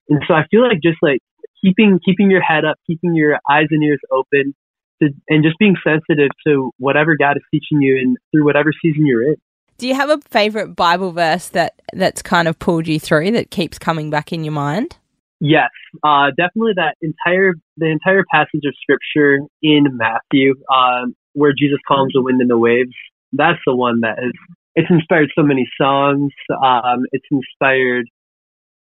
And 0.08 0.20
so 0.28 0.34
I 0.34 0.44
feel 0.50 0.62
like 0.62 0.82
just 0.82 0.98
like 1.00 1.20
keeping 1.64 1.98
keeping 2.04 2.30
your 2.30 2.42
head 2.42 2.64
up, 2.64 2.76
keeping 2.86 3.14
your 3.14 3.38
eyes 3.48 3.68
and 3.70 3.82
ears 3.82 4.00
open, 4.10 4.54
to, 5.00 5.10
and 5.28 5.42
just 5.42 5.58
being 5.58 5.76
sensitive 5.82 6.30
to 6.46 6.72
whatever 6.78 7.16
God 7.16 7.36
is 7.36 7.42
teaching 7.50 7.80
you 7.80 7.96
and 7.96 8.16
through 8.30 8.44
whatever 8.44 8.72
season 8.82 9.06
you're 9.06 9.22
in. 9.22 9.36
Do 9.78 9.88
you 9.88 9.94
have 9.94 10.10
a 10.10 10.18
favorite 10.30 10.76
Bible 10.76 11.12
verse 11.12 11.48
that 11.48 11.80
that's 11.92 12.22
kind 12.22 12.46
of 12.46 12.58
pulled 12.58 12.86
you 12.86 13.00
through 13.00 13.30
that 13.32 13.50
keeps 13.50 13.78
coming 13.78 14.10
back 14.10 14.32
in 14.32 14.44
your 14.44 14.52
mind? 14.52 14.96
Yes, 15.40 15.70
uh, 16.04 16.28
definitely 16.36 16.74
that 16.76 16.94
entire 17.00 17.54
the 17.76 17.86
entire 17.86 18.24
passage 18.32 18.62
of 18.64 18.74
scripture 18.80 19.40
in 19.60 19.86
Matthew, 19.96 20.54
um, 20.72 21.16
where 21.32 21.52
Jesus 21.56 21.78
calms 21.88 22.12
the 22.14 22.22
wind 22.22 22.40
and 22.40 22.50
the 22.50 22.58
waves. 22.58 22.92
That's 23.32 23.58
the 23.66 23.74
one 23.74 24.00
that 24.00 24.18
has 24.18 24.32
it's 24.74 24.88
inspired 24.90 25.30
so 25.36 25.42
many 25.42 25.68
songs. 25.80 26.32
Um, 26.50 27.04
it's 27.12 27.26
inspired 27.30 28.06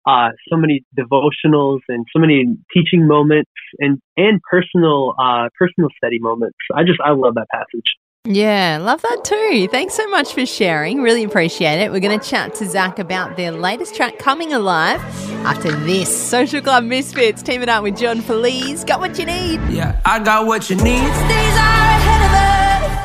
uh, 0.06 0.30
so 0.48 0.56
many 0.56 0.84
devotionals 0.98 1.80
and 1.88 2.06
so 2.14 2.20
many 2.20 2.44
teaching 2.72 3.06
moments 3.06 3.50
and 3.78 3.98
and 4.16 4.40
personal 4.50 5.14
uh, 5.18 5.48
personal 5.58 5.90
study 5.96 6.18
moments. 6.18 6.56
I 6.74 6.82
just 6.84 7.00
I 7.04 7.10
love 7.10 7.34
that 7.34 7.46
passage. 7.52 7.84
Yeah, 8.24 8.78
love 8.82 9.00
that 9.00 9.24
too. 9.24 9.66
Thanks 9.70 9.94
so 9.94 10.06
much 10.08 10.34
for 10.34 10.44
sharing. 10.44 11.00
Really 11.00 11.24
appreciate 11.24 11.80
it. 11.80 11.90
We're 11.90 12.00
going 12.00 12.20
to 12.20 12.28
chat 12.28 12.54
to 12.56 12.66
Zach 12.66 12.98
about 12.98 13.38
their 13.38 13.50
latest 13.50 13.94
track, 13.94 14.18
Coming 14.18 14.52
Alive, 14.52 15.00
after 15.46 15.70
this. 15.70 16.14
Social 16.14 16.60
Club 16.60 16.84
Misfits 16.84 17.42
teaming 17.42 17.70
up 17.70 17.82
with 17.82 17.96
John 17.96 18.20
Feliz. 18.20 18.84
Got 18.84 19.00
what 19.00 19.18
you 19.18 19.24
need. 19.24 19.60
Yeah, 19.70 19.98
I 20.04 20.18
got 20.22 20.46
what 20.46 20.68
you 20.68 20.76
need. 20.76 21.89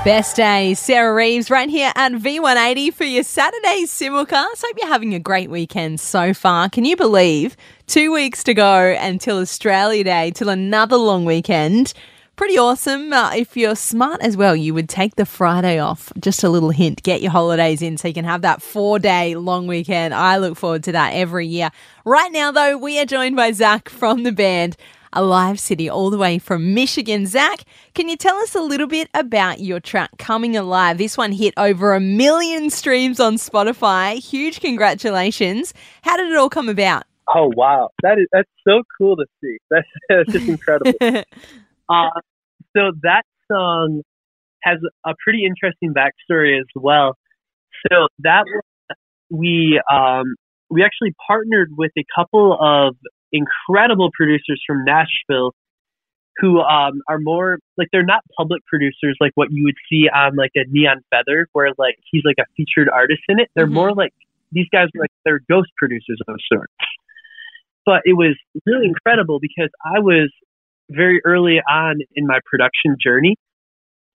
Best 0.05 0.35
day, 0.35 0.75
Sarah 0.75 1.15
Reeves, 1.15 1.49
right 1.49 1.67
here 1.67 1.91
at 1.95 2.11
V180 2.11 2.93
for 2.93 3.05
your 3.05 3.23
Saturday 3.23 3.85
simulcast. 3.87 4.61
Hope 4.61 4.77
you're 4.77 4.87
having 4.87 5.15
a 5.15 5.19
great 5.19 5.49
weekend 5.49 5.99
so 5.99 6.31
far. 6.31 6.69
Can 6.69 6.85
you 6.85 6.95
believe 6.95 7.57
two 7.87 8.13
weeks 8.13 8.43
to 8.43 8.53
go 8.53 8.95
until 8.99 9.39
Australia 9.39 10.03
Day, 10.03 10.29
till 10.29 10.49
another 10.49 10.95
long 10.95 11.25
weekend? 11.25 11.95
Pretty 12.35 12.55
awesome. 12.55 13.13
Uh, 13.13 13.31
if 13.33 13.57
you're 13.57 13.75
smart 13.75 14.21
as 14.21 14.37
well, 14.37 14.55
you 14.55 14.75
would 14.75 14.89
take 14.89 15.15
the 15.15 15.25
Friday 15.25 15.79
off. 15.79 16.13
Just 16.19 16.43
a 16.43 16.49
little 16.49 16.69
hint 16.69 17.01
get 17.01 17.23
your 17.23 17.31
holidays 17.31 17.81
in 17.81 17.97
so 17.97 18.07
you 18.07 18.13
can 18.13 18.25
have 18.25 18.43
that 18.43 18.61
four 18.61 18.99
day 18.99 19.35
long 19.35 19.65
weekend. 19.65 20.13
I 20.13 20.37
look 20.37 20.55
forward 20.55 20.83
to 20.83 20.91
that 20.91 21.13
every 21.13 21.47
year. 21.47 21.71
Right 22.03 22.31
now, 22.31 22.51
though, 22.51 22.77
we 22.77 22.99
are 22.99 23.05
joined 23.05 23.37
by 23.37 23.53
Zach 23.53 23.89
from 23.89 24.21
the 24.21 24.31
band 24.31 24.77
Alive 25.15 25.59
City, 25.59 25.89
all 25.89 26.09
the 26.09 26.17
way 26.17 26.37
from 26.37 26.73
Michigan. 26.73 27.25
Zach, 27.25 27.63
can 27.93 28.09
you 28.09 28.17
tell 28.17 28.35
us 28.37 28.53
a 28.53 28.61
little 28.61 28.87
bit 28.87 29.09
about 29.13 29.61
your 29.61 29.79
track 29.79 30.11
Coming 30.17 30.57
Alive? 30.57 30.97
This 30.97 31.17
one 31.17 31.31
hit 31.31 31.53
over 31.57 31.93
a 31.93 31.99
million 31.99 32.69
streams 32.69 33.19
on 33.19 33.35
Spotify. 33.35 34.15
Huge 34.15 34.59
congratulations. 34.59 35.73
How 36.03 36.17
did 36.17 36.31
it 36.31 36.37
all 36.37 36.49
come 36.49 36.69
about? 36.69 37.03
Oh 37.27 37.51
wow, 37.55 37.89
that 38.03 38.19
is 38.19 38.27
that's 38.31 38.49
so 38.67 38.83
cool 38.97 39.15
to 39.15 39.25
see. 39.41 39.57
That's, 39.71 39.87
that's 40.07 40.31
just 40.31 40.47
incredible. 40.47 40.93
uh, 41.89 42.09
so 42.77 42.91
that 43.01 43.23
song 43.51 44.03
has 44.61 44.77
a 45.05 45.13
pretty 45.23 45.43
interesting 45.45 45.93
backstory 45.93 46.59
as 46.59 46.65
well. 46.75 47.17
So 47.91 48.07
that 48.19 48.45
we 49.29 49.81
um, 49.91 50.35
we 50.69 50.83
actually 50.83 51.13
partnered 51.27 51.69
with 51.77 51.91
a 51.97 52.03
couple 52.15 52.57
of 52.59 52.95
incredible 53.35 54.09
producers 54.15 54.61
from 54.65 54.85
Nashville 54.85 55.53
who 56.37 56.59
um, 56.59 57.01
are 57.07 57.19
more 57.19 57.59
like 57.77 57.87
they're 57.91 58.05
not 58.05 58.21
public 58.37 58.65
producers 58.65 59.15
like 59.21 59.31
what 59.35 59.49
you 59.51 59.63
would 59.63 59.75
see 59.89 60.09
on 60.13 60.35
like 60.35 60.51
a 60.55 60.65
Neon 60.69 61.01
Feather, 61.09 61.47
where 61.53 61.69
like 61.77 61.95
he's 62.11 62.23
like 62.25 62.35
a 62.39 62.45
featured 62.57 62.89
artist 62.89 63.21
in 63.29 63.39
it. 63.39 63.49
They're 63.55 63.65
mm-hmm. 63.65 63.73
more 63.73 63.93
like 63.93 64.13
these 64.51 64.67
guys 64.71 64.87
are 64.95 64.99
like 64.99 65.11
they're 65.23 65.41
ghost 65.49 65.69
producers 65.77 66.19
of 66.27 66.35
sorts. 66.51 66.73
But 67.85 68.01
it 68.05 68.13
was 68.13 68.35
really 68.65 68.87
incredible 68.87 69.39
because 69.39 69.69
I 69.85 69.99
was 69.99 70.31
very 70.89 71.21
early 71.23 71.61
on 71.69 71.99
in 72.15 72.27
my 72.27 72.39
production 72.45 72.97
journey, 73.01 73.37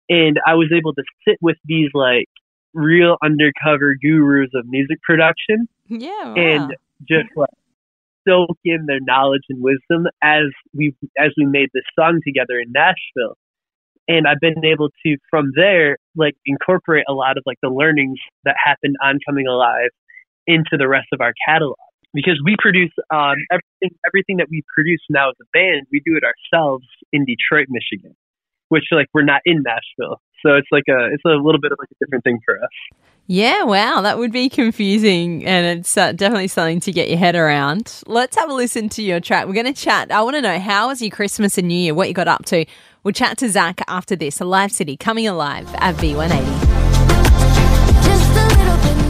and 0.09 0.39
I 0.45 0.55
was 0.55 0.71
able 0.75 0.93
to 0.93 1.03
sit 1.27 1.37
with 1.41 1.57
these 1.65 1.89
like 1.93 2.25
real 2.73 3.17
undercover 3.23 3.95
gurus 4.01 4.49
of 4.55 4.65
music 4.67 5.01
production. 5.03 5.67
Yeah, 5.87 6.09
wow. 6.09 6.33
and 6.35 6.75
just 7.07 7.29
like 7.35 7.49
soak 8.27 8.57
in 8.65 8.85
their 8.87 8.99
knowledge 9.01 9.43
and 9.49 9.61
wisdom 9.61 10.07
as 10.23 10.45
we 10.73 10.95
as 11.17 11.31
we 11.37 11.45
made 11.45 11.69
this 11.73 11.83
song 11.97 12.19
together 12.25 12.59
in 12.59 12.71
Nashville. 12.71 13.37
And 14.07 14.25
I've 14.27 14.39
been 14.39 14.63
able 14.63 14.89
to 15.05 15.17
from 15.29 15.51
there 15.55 15.97
like 16.15 16.35
incorporate 16.45 17.05
a 17.09 17.13
lot 17.13 17.37
of 17.37 17.43
like 17.45 17.57
the 17.61 17.69
learnings 17.69 18.19
that 18.45 18.55
happened 18.63 18.95
on 19.03 19.19
Coming 19.27 19.47
Alive 19.47 19.89
into 20.45 20.77
the 20.77 20.87
rest 20.87 21.07
of 21.13 21.21
our 21.21 21.33
catalog. 21.47 21.75
Because 22.13 22.39
we 22.43 22.55
produce 22.57 22.91
um, 23.13 23.35
everything 23.51 23.97
everything 24.07 24.37
that 24.37 24.47
we 24.49 24.63
produce 24.73 25.01
now 25.09 25.29
as 25.29 25.35
a 25.41 25.45
band, 25.53 25.87
we 25.91 26.01
do 26.05 26.17
it 26.17 26.23
ourselves 26.23 26.85
in 27.11 27.25
Detroit, 27.25 27.67
Michigan. 27.69 28.15
Which 28.69 28.83
like 28.91 29.07
we're 29.13 29.23
not 29.23 29.41
in 29.45 29.63
Nashville. 29.63 30.21
So 30.45 30.55
it's 30.55 30.67
like 30.71 30.83
a 30.89 31.09
it's 31.13 31.23
a 31.25 31.29
little 31.29 31.59
bit 31.59 31.71
of 31.71 31.77
like 31.79 31.89
a 31.91 32.05
different 32.05 32.23
thing 32.23 32.39
for 32.45 32.57
us. 32.57 32.69
Yeah, 33.29 33.63
wow, 33.63 33.99
that 34.01 34.17
would 34.17 34.31
be 34.31 34.47
confusing, 34.47 35.45
and 35.45 35.79
it's 35.79 35.97
uh, 35.97 36.13
definitely 36.13 36.47
something 36.47 36.79
to 36.79 36.93
get 36.93 37.09
your 37.09 37.17
head 37.17 37.35
around. 37.35 38.01
Let's 38.07 38.37
have 38.37 38.49
a 38.49 38.53
listen 38.53 38.87
to 38.89 39.03
your 39.03 39.19
track. 39.19 39.47
We're 39.47 39.53
going 39.53 39.65
to 39.65 39.73
chat. 39.73 40.13
I 40.13 40.21
want 40.21 40.37
to 40.37 40.41
know 40.41 40.57
how 40.59 40.87
was 40.87 41.01
your 41.01 41.11
Christmas 41.11 41.57
and 41.57 41.67
New 41.67 41.75
Year? 41.77 41.93
What 41.93 42.07
you 42.07 42.13
got 42.13 42.29
up 42.29 42.45
to? 42.45 42.65
We'll 43.03 43.11
chat 43.11 43.37
to 43.39 43.49
Zach 43.49 43.81
after 43.89 44.15
this. 44.15 44.39
Alive 44.39 44.71
City 44.71 44.95
coming 44.95 45.27
alive 45.27 45.67
at 45.79 45.95
V180. 45.95 46.66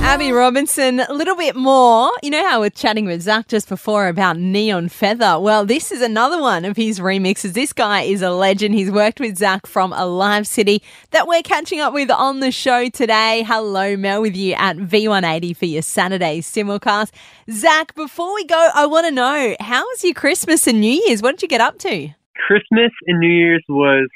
Abby 0.07 0.31
Robinson, 0.31 1.01
a 1.01 1.11
little 1.11 1.35
bit 1.35 1.53
more. 1.53 2.09
You 2.23 2.29
know 2.29 2.47
how 2.47 2.61
we're 2.61 2.69
chatting 2.69 3.05
with 3.05 3.23
Zach 3.23 3.49
just 3.49 3.67
before 3.67 4.07
about 4.07 4.37
Neon 4.37 4.87
Feather? 4.87 5.37
Well, 5.37 5.65
this 5.65 5.91
is 5.91 6.01
another 6.01 6.41
one 6.41 6.63
of 6.63 6.77
his 6.77 7.01
remixes. 7.01 7.51
This 7.51 7.73
guy 7.73 8.03
is 8.03 8.21
a 8.21 8.31
legend. 8.31 8.73
He's 8.73 8.89
worked 8.89 9.19
with 9.19 9.37
Zach 9.37 9.67
from 9.67 9.91
Alive 9.91 10.47
City 10.47 10.81
that 11.11 11.27
we're 11.27 11.41
catching 11.41 11.81
up 11.81 11.93
with 11.93 12.09
on 12.09 12.39
the 12.39 12.51
show 12.53 12.87
today. 12.87 13.43
Hello, 13.45 13.97
Mel, 13.97 14.21
with 14.21 14.37
you 14.37 14.53
at 14.53 14.77
V180 14.77 15.57
for 15.57 15.65
your 15.65 15.81
Saturday 15.81 16.39
simulcast. 16.39 17.11
Zach, 17.51 17.93
before 17.93 18.33
we 18.33 18.45
go, 18.45 18.69
I 18.73 18.85
want 18.85 19.07
to 19.07 19.11
know 19.11 19.57
how 19.59 19.83
was 19.83 20.05
your 20.05 20.13
Christmas 20.13 20.67
and 20.67 20.79
New 20.79 21.03
Year's? 21.05 21.21
What 21.21 21.31
did 21.31 21.41
you 21.41 21.49
get 21.49 21.59
up 21.59 21.79
to? 21.79 22.09
Christmas 22.47 22.91
and 23.07 23.19
New 23.19 23.27
Year's 23.27 23.65
was 23.67 24.07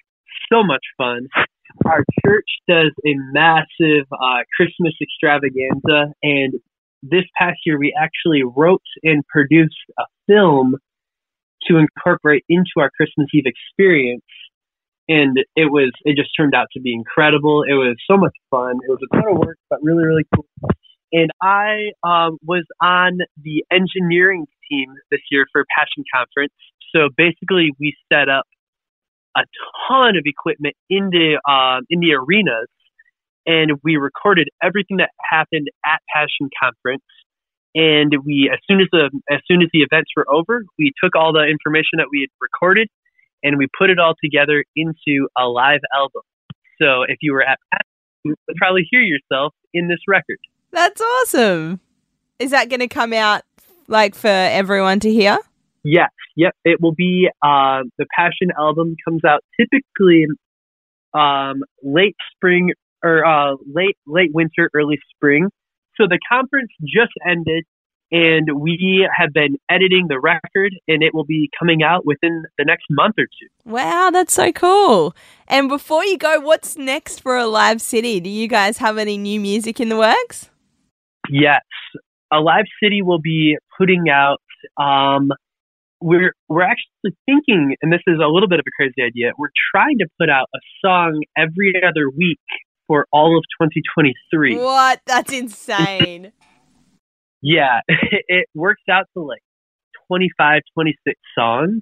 so 0.49 0.63
much 0.63 0.85
fun 0.97 1.27
our 1.85 2.03
church 2.25 2.47
does 2.67 2.91
a 3.05 3.13
massive 3.33 4.05
uh, 4.11 4.43
Christmas 4.55 4.93
extravaganza, 5.01 6.13
and 6.23 6.53
this 7.03 7.23
past 7.37 7.59
year 7.65 7.77
we 7.79 7.95
actually 7.99 8.43
wrote 8.43 8.83
and 9.03 9.25
produced 9.27 9.75
a 9.99 10.03
film 10.27 10.75
to 11.67 11.77
incorporate 11.77 12.43
into 12.49 12.71
our 12.77 12.89
Christmas 12.95 13.27
Eve 13.33 13.45
experience. 13.45 14.23
And 15.07 15.37
it 15.55 15.71
was, 15.71 15.91
it 16.03 16.15
just 16.15 16.29
turned 16.37 16.53
out 16.55 16.67
to 16.73 16.79
be 16.79 16.93
incredible. 16.93 17.63
It 17.63 17.73
was 17.73 17.97
so 18.09 18.17
much 18.17 18.33
fun. 18.49 18.77
It 18.87 18.89
was 18.89 18.99
a 19.11 19.15
ton 19.15 19.23
of 19.31 19.37
work, 19.39 19.57
but 19.69 19.79
really, 19.83 20.05
really 20.05 20.25
cool. 20.33 20.45
And 21.11 21.29
I 21.41 21.91
um, 22.03 22.37
was 22.45 22.63
on 22.81 23.17
the 23.41 23.65
engineering 23.71 24.45
team 24.69 24.93
this 25.09 25.19
year 25.29 25.45
for 25.51 25.65
Passion 25.77 26.05
Conference. 26.13 26.53
So 26.95 27.09
basically, 27.17 27.71
we 27.79 27.93
set 28.11 28.29
up 28.29 28.45
a 29.35 29.41
ton 29.87 30.15
of 30.17 30.23
equipment 30.25 30.75
in 30.89 31.09
the 31.09 31.39
um, 31.49 31.85
in 31.89 31.99
the 31.99 32.13
arenas, 32.13 32.67
and 33.45 33.79
we 33.83 33.97
recorded 33.97 34.49
everything 34.61 34.97
that 34.97 35.09
happened 35.21 35.67
at 35.85 36.01
Passion 36.13 36.49
Conference. 36.61 37.03
And 37.73 38.13
we, 38.25 38.49
as 38.51 38.59
soon 38.69 38.81
as 38.81 38.87
the 38.91 39.09
as 39.29 39.39
soon 39.47 39.61
as 39.61 39.69
the 39.71 39.79
events 39.79 40.11
were 40.15 40.25
over, 40.29 40.63
we 40.77 40.91
took 41.01 41.15
all 41.15 41.31
the 41.31 41.43
information 41.43 41.97
that 41.97 42.07
we 42.11 42.21
had 42.21 42.29
recorded, 42.41 42.89
and 43.43 43.57
we 43.57 43.67
put 43.77 43.89
it 43.89 43.99
all 43.99 44.13
together 44.21 44.65
into 44.75 45.27
a 45.37 45.45
live 45.45 45.79
album. 45.95 46.23
So 46.81 47.03
if 47.07 47.17
you 47.21 47.33
were 47.33 47.43
at 47.43 47.59
Passion, 47.71 47.91
you 48.25 48.35
would 48.47 48.57
probably 48.57 48.87
hear 48.89 49.01
yourself 49.01 49.53
in 49.73 49.87
this 49.87 49.99
record. 50.07 50.37
That's 50.71 51.01
awesome. 51.01 51.79
Is 52.39 52.51
that 52.51 52.69
going 52.69 52.79
to 52.79 52.87
come 52.87 53.13
out 53.13 53.43
like 53.87 54.15
for 54.15 54.27
everyone 54.27 54.99
to 55.01 55.11
hear? 55.11 55.37
Yes, 55.83 56.09
yep. 56.35 56.53
It 56.63 56.79
will 56.79 56.93
be 56.93 57.29
uh, 57.41 57.81
the 57.97 58.05
Passion 58.15 58.49
album 58.57 58.95
comes 59.03 59.23
out 59.25 59.43
typically 59.59 60.25
um, 61.13 61.63
late 61.83 62.15
spring 62.35 62.71
or 63.03 63.25
uh, 63.25 63.55
late 63.73 63.97
late 64.05 64.31
winter, 64.33 64.69
early 64.73 64.99
spring. 65.15 65.49
So 65.95 66.05
the 66.07 66.19
conference 66.29 66.71
just 66.81 67.11
ended, 67.27 67.65
and 68.11 68.47
we 68.59 69.07
have 69.17 69.33
been 69.33 69.57
editing 69.69 70.05
the 70.07 70.19
record, 70.19 70.73
and 70.87 71.03
it 71.03 71.13
will 71.13 71.25
be 71.25 71.49
coming 71.57 71.83
out 71.83 72.05
within 72.05 72.43
the 72.57 72.65
next 72.65 72.85
month 72.89 73.15
or 73.17 73.25
two. 73.25 73.47
Wow, 73.65 74.09
that's 74.11 74.33
so 74.33 74.51
cool. 74.51 75.15
And 75.47 75.67
before 75.67 76.05
you 76.05 76.17
go, 76.17 76.39
what's 76.39 76.77
next 76.77 77.19
for 77.19 77.37
Alive 77.37 77.81
City? 77.81 78.19
Do 78.19 78.29
you 78.29 78.47
guys 78.47 78.77
have 78.77 78.97
any 78.97 79.17
new 79.17 79.39
music 79.39 79.79
in 79.79 79.89
the 79.89 79.97
works? 79.97 80.49
Yes, 81.29 81.61
Alive 82.31 82.65
City 82.81 83.01
will 83.01 83.19
be 83.19 83.57
putting 83.77 84.09
out. 84.09 84.41
Um, 84.77 85.31
we're 86.01 86.33
we're 86.49 86.63
actually 86.63 87.15
thinking, 87.25 87.75
and 87.81 87.93
this 87.93 88.01
is 88.07 88.17
a 88.17 88.27
little 88.27 88.49
bit 88.49 88.59
of 88.59 88.65
a 88.67 88.71
crazy 88.75 89.01
idea. 89.05 89.31
We're 89.37 89.53
trying 89.73 89.99
to 89.99 90.07
put 90.19 90.29
out 90.29 90.47
a 90.53 90.59
song 90.83 91.21
every 91.37 91.73
other 91.77 92.09
week 92.09 92.39
for 92.87 93.05
all 93.11 93.37
of 93.37 93.43
2023. 93.61 94.57
What? 94.57 95.01
That's 95.05 95.31
insane. 95.31 96.33
yeah, 97.41 97.79
it 97.87 98.47
works 98.53 98.83
out 98.89 99.05
to 99.15 99.23
like 99.23 99.41
25, 100.07 100.61
26 100.73 101.19
songs. 101.37 101.81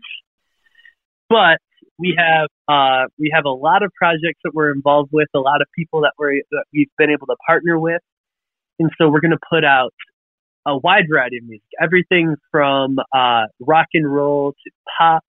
But 1.29 1.59
we 1.97 2.17
have 2.17 2.47
uh, 2.67 3.07
we 3.17 3.31
have 3.33 3.45
a 3.45 3.51
lot 3.51 3.83
of 3.83 3.91
projects 3.97 4.39
that 4.43 4.51
we're 4.53 4.71
involved 4.71 5.09
with, 5.11 5.27
a 5.35 5.39
lot 5.39 5.61
of 5.61 5.67
people 5.77 6.01
that 6.01 6.13
we're 6.17 6.41
that 6.51 6.65
we've 6.73 6.89
been 6.97 7.09
able 7.09 7.27
to 7.27 7.35
partner 7.45 7.79
with, 7.79 8.01
and 8.79 8.89
so 8.97 9.09
we're 9.09 9.21
going 9.21 9.31
to 9.31 9.47
put 9.49 9.63
out 9.63 9.93
a 10.69 10.77
wide 10.77 11.05
variety 11.09 11.37
of 11.37 11.43
music, 11.45 11.67
everything 11.81 12.35
from 12.51 12.97
uh, 13.13 13.43
rock 13.59 13.87
and 13.93 14.11
roll 14.11 14.51
to 14.51 14.71
pop 14.97 15.23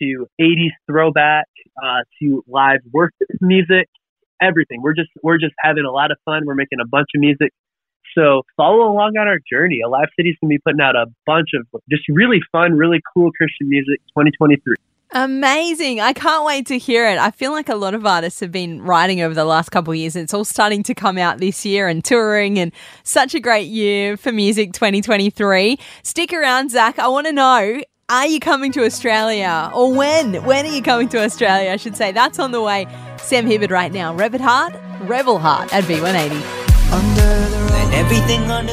to 0.00 0.26
80s 0.40 0.70
throwback 0.86 1.46
uh, 1.82 2.00
to 2.20 2.44
live 2.46 2.80
work 2.92 3.12
music, 3.40 3.88
everything. 4.40 4.82
We're 4.82 4.94
just 4.94 5.10
we're 5.22 5.38
just 5.38 5.54
having 5.58 5.84
a 5.84 5.90
lot 5.90 6.10
of 6.10 6.18
fun. 6.24 6.42
We're 6.46 6.54
making 6.54 6.78
a 6.82 6.86
bunch 6.86 7.08
of 7.14 7.20
music. 7.20 7.52
So 8.16 8.42
follow 8.56 8.90
along 8.90 9.16
on 9.18 9.26
our 9.28 9.38
journey. 9.50 9.80
Alive 9.84 10.08
City's 10.16 10.36
gonna 10.40 10.50
be 10.50 10.58
putting 10.58 10.80
out 10.80 10.96
a 10.96 11.06
bunch 11.26 11.50
of 11.54 11.66
just 11.90 12.04
really 12.08 12.40
fun, 12.52 12.72
really 12.72 13.00
cool 13.14 13.30
Christian 13.32 13.68
music 13.68 14.00
2023. 14.08 14.76
Amazing. 15.18 15.98
I 15.98 16.12
can't 16.12 16.44
wait 16.44 16.66
to 16.66 16.76
hear 16.76 17.08
it. 17.08 17.16
I 17.16 17.30
feel 17.30 17.50
like 17.50 17.70
a 17.70 17.74
lot 17.74 17.94
of 17.94 18.04
artists 18.04 18.38
have 18.40 18.52
been 18.52 18.82
writing 18.82 19.22
over 19.22 19.32
the 19.32 19.46
last 19.46 19.70
couple 19.70 19.92
of 19.92 19.96
years. 19.96 20.14
It's 20.14 20.34
all 20.34 20.44
starting 20.44 20.82
to 20.82 20.94
come 20.94 21.16
out 21.16 21.38
this 21.38 21.64
year 21.64 21.88
and 21.88 22.04
touring 22.04 22.58
and 22.58 22.70
such 23.02 23.34
a 23.34 23.40
great 23.40 23.66
year 23.68 24.18
for 24.18 24.30
music 24.30 24.74
2023. 24.74 25.78
Stick 26.02 26.34
around, 26.34 26.70
Zach. 26.70 26.98
I 26.98 27.08
want 27.08 27.26
to 27.28 27.32
know 27.32 27.80
are 28.10 28.26
you 28.26 28.40
coming 28.40 28.72
to 28.72 28.84
Australia? 28.84 29.70
Or 29.72 29.90
when? 29.90 30.44
When 30.44 30.66
are 30.66 30.70
you 30.70 30.82
coming 30.82 31.08
to 31.08 31.24
Australia? 31.24 31.70
I 31.70 31.76
should 31.76 31.96
say. 31.96 32.12
That's 32.12 32.38
on 32.38 32.52
the 32.52 32.60
way. 32.60 32.86
Sam 33.16 33.46
Hibbard 33.46 33.70
right 33.70 33.90
now. 33.90 34.14
Rev 34.14 34.34
it 34.34 34.42
hard, 34.42 34.78
Rebel 35.08 35.38
Heart 35.38 35.72
at 35.72 35.84
V180. 35.84 36.65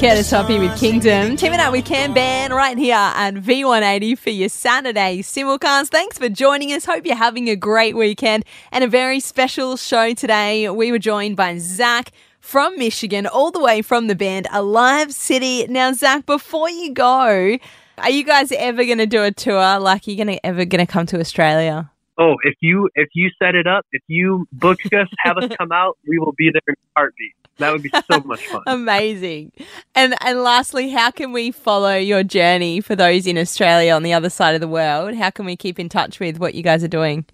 Curtis 0.03 0.31
Hoppy 0.31 0.59
with 0.59 0.77
Kingdom. 0.77 1.37
Teaming 1.37 1.59
up 1.59 1.71
with 1.71 1.85
Cam 1.85 2.13
Ban 2.13 2.51
right 2.51 2.77
here 2.77 2.95
at 2.95 3.35
V180 3.35 4.17
for 4.17 4.31
your 4.31 4.49
Saturday 4.49 5.19
simulcast. 5.19 5.89
Thanks 5.89 6.17
for 6.17 6.27
joining 6.29 6.73
us. 6.73 6.85
Hope 6.85 7.05
you're 7.05 7.15
having 7.15 7.49
a 7.49 7.55
great 7.55 7.95
weekend 7.95 8.43
and 8.71 8.83
a 8.83 8.87
very 8.87 9.19
special 9.19 9.77
show 9.77 10.13
today. 10.13 10.69
We 10.69 10.91
were 10.91 10.99
joined 10.99 11.37
by 11.37 11.57
Zach 11.57 12.11
from 12.39 12.77
Michigan, 12.77 13.25
all 13.25 13.51
the 13.51 13.61
way 13.61 13.81
from 13.81 14.07
the 14.07 14.15
band 14.15 14.47
Alive 14.51 15.13
City. 15.13 15.65
Now, 15.67 15.93
Zach, 15.93 16.25
before 16.25 16.69
you 16.69 16.93
go, 16.93 17.57
are 17.97 18.09
you 18.09 18.23
guys 18.25 18.51
ever 18.51 18.83
going 18.83 18.97
to 18.97 19.05
do 19.05 19.23
a 19.23 19.31
tour? 19.31 19.79
Like, 19.79 20.07
are 20.07 20.11
you 20.11 20.17
going 20.17 20.35
to 20.35 20.45
ever 20.45 20.65
going 20.65 20.85
to 20.85 20.91
come 20.91 21.05
to 21.07 21.19
Australia? 21.19 21.89
Oh, 22.17 22.35
if 22.43 22.55
you 22.61 22.89
if 22.95 23.09
you 23.13 23.29
set 23.41 23.55
it 23.55 23.65
up, 23.67 23.85
if 23.91 24.03
you 24.07 24.45
book 24.51 24.79
us, 24.87 25.07
have 25.19 25.37
us 25.37 25.55
come 25.57 25.71
out, 25.71 25.97
we 26.07 26.19
will 26.19 26.33
be 26.37 26.51
there 26.51 26.61
in 26.67 26.73
a 26.73 26.99
heartbeat. 26.99 27.33
That 27.57 27.71
would 27.71 27.83
be 27.83 27.91
so 28.11 28.19
much 28.21 28.45
fun. 28.47 28.63
Amazing. 28.67 29.51
And 29.95 30.15
and 30.21 30.41
lastly, 30.41 30.89
how 30.89 31.11
can 31.11 31.31
we 31.31 31.51
follow 31.51 31.95
your 31.95 32.23
journey 32.23 32.81
for 32.81 32.95
those 32.95 33.27
in 33.27 33.37
Australia 33.37 33.93
on 33.93 34.03
the 34.03 34.13
other 34.13 34.29
side 34.29 34.55
of 34.55 34.61
the 34.61 34.67
world? 34.67 35.13
How 35.15 35.29
can 35.29 35.45
we 35.45 35.55
keep 35.55 35.79
in 35.79 35.89
touch 35.89 36.19
with 36.19 36.39
what 36.39 36.55
you 36.55 36.63
guys 36.63 36.83
are 36.83 36.89
doing? 36.89 37.25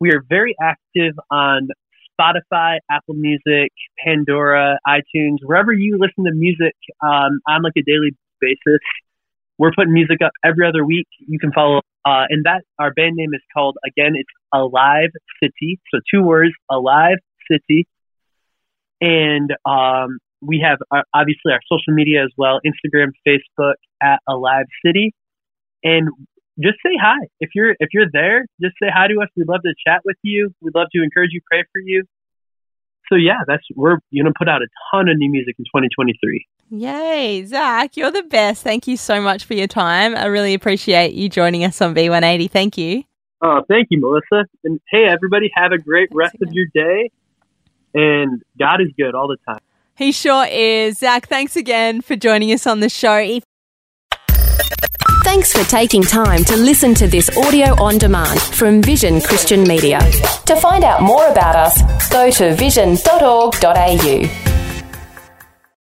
We 0.00 0.10
are 0.10 0.22
very 0.28 0.54
active 0.60 1.14
on 1.30 1.68
Spotify, 2.20 2.78
Apple 2.90 3.14
Music, 3.14 3.72
Pandora, 4.04 4.78
iTunes, 4.86 5.38
wherever 5.42 5.72
you 5.72 5.98
listen 5.98 6.24
to 6.24 6.34
music 6.34 6.74
um, 7.02 7.40
on 7.48 7.62
like 7.62 7.72
a 7.76 7.82
daily 7.82 8.10
basis. 8.40 8.80
We're 9.56 9.72
putting 9.74 9.92
music 9.92 10.18
up 10.24 10.32
every 10.44 10.66
other 10.66 10.84
week. 10.84 11.06
You 11.26 11.38
can 11.38 11.52
follow, 11.52 11.78
uh, 12.04 12.24
and 12.28 12.44
that 12.44 12.62
our 12.78 12.92
band 12.92 13.14
name 13.14 13.30
is 13.34 13.40
called 13.54 13.76
again. 13.86 14.12
It's 14.14 14.28
Alive 14.52 15.10
City. 15.42 15.80
So 15.92 16.00
two 16.12 16.22
words, 16.22 16.52
Alive 16.70 17.18
City. 17.50 17.86
And 19.04 19.50
um, 19.66 20.18
we 20.40 20.64
have 20.64 20.78
uh, 20.90 21.02
obviously 21.12 21.52
our 21.52 21.60
social 21.70 21.92
media 21.92 22.24
as 22.24 22.30
well 22.38 22.58
Instagram, 22.64 23.08
Facebook 23.28 23.74
at 24.02 24.20
Alive 24.26 24.64
City. 24.84 25.12
And 25.82 26.08
just 26.58 26.76
say 26.82 26.92
hi. 26.98 27.26
If 27.38 27.50
you're 27.54 27.72
if 27.80 27.90
you're 27.92 28.06
there, 28.10 28.46
just 28.62 28.76
say 28.82 28.88
hi 28.90 29.08
to 29.08 29.20
us. 29.20 29.28
We'd 29.36 29.46
love 29.46 29.60
to 29.62 29.74
chat 29.86 30.00
with 30.06 30.16
you. 30.22 30.54
We'd 30.62 30.74
love 30.74 30.86
to 30.94 31.02
encourage 31.02 31.30
you, 31.32 31.42
pray 31.50 31.64
for 31.70 31.80
you. 31.84 32.04
So 33.12 33.16
yeah, 33.16 33.40
that's 33.46 33.62
we're 33.76 33.98
gonna 34.16 34.32
put 34.38 34.48
out 34.48 34.62
a 34.62 34.68
ton 34.90 35.10
of 35.10 35.18
new 35.18 35.30
music 35.30 35.56
in 35.58 35.66
2023. 35.66 36.46
Yay, 36.70 37.44
Zach, 37.44 37.94
you're 37.98 38.10
the 38.10 38.22
best. 38.22 38.62
Thank 38.62 38.86
you 38.86 38.96
so 38.96 39.20
much 39.20 39.44
for 39.44 39.52
your 39.52 39.66
time. 39.66 40.16
I 40.16 40.24
really 40.26 40.54
appreciate 40.54 41.12
you 41.12 41.28
joining 41.28 41.62
us 41.64 41.82
on 41.82 41.94
V180. 41.94 42.50
Thank 42.50 42.78
you. 42.78 43.04
Oh, 43.42 43.60
thank 43.68 43.88
you, 43.90 44.00
Melissa. 44.00 44.48
And 44.64 44.80
hey, 44.88 45.04
everybody, 45.04 45.50
have 45.54 45.72
a 45.72 45.78
great 45.78 46.08
Thanks 46.08 46.16
rest 46.16 46.34
again. 46.36 46.48
of 46.48 46.54
your 46.54 46.66
day 46.72 47.10
and 47.94 48.42
God 48.58 48.80
is 48.80 48.88
good 48.98 49.14
all 49.14 49.28
the 49.28 49.36
time. 49.46 49.60
He 49.96 50.12
sure 50.12 50.46
is. 50.46 50.98
Zach, 50.98 51.28
thanks 51.28 51.56
again 51.56 52.00
for 52.00 52.16
joining 52.16 52.52
us 52.52 52.66
on 52.66 52.80
the 52.80 52.88
show. 52.88 53.40
Thanks 55.22 55.52
for 55.52 55.68
taking 55.70 56.02
time 56.02 56.44
to 56.44 56.56
listen 56.56 56.94
to 56.94 57.06
this 57.06 57.34
audio 57.36 57.80
on 57.82 57.98
demand 57.98 58.40
from 58.40 58.82
Vision 58.82 59.20
Christian 59.20 59.62
Media. 59.62 60.00
To 60.46 60.56
find 60.56 60.84
out 60.84 61.02
more 61.02 61.26
about 61.28 61.56
us, 61.56 62.10
go 62.10 62.30
to 62.30 62.54
vision.org.au. 62.54 64.63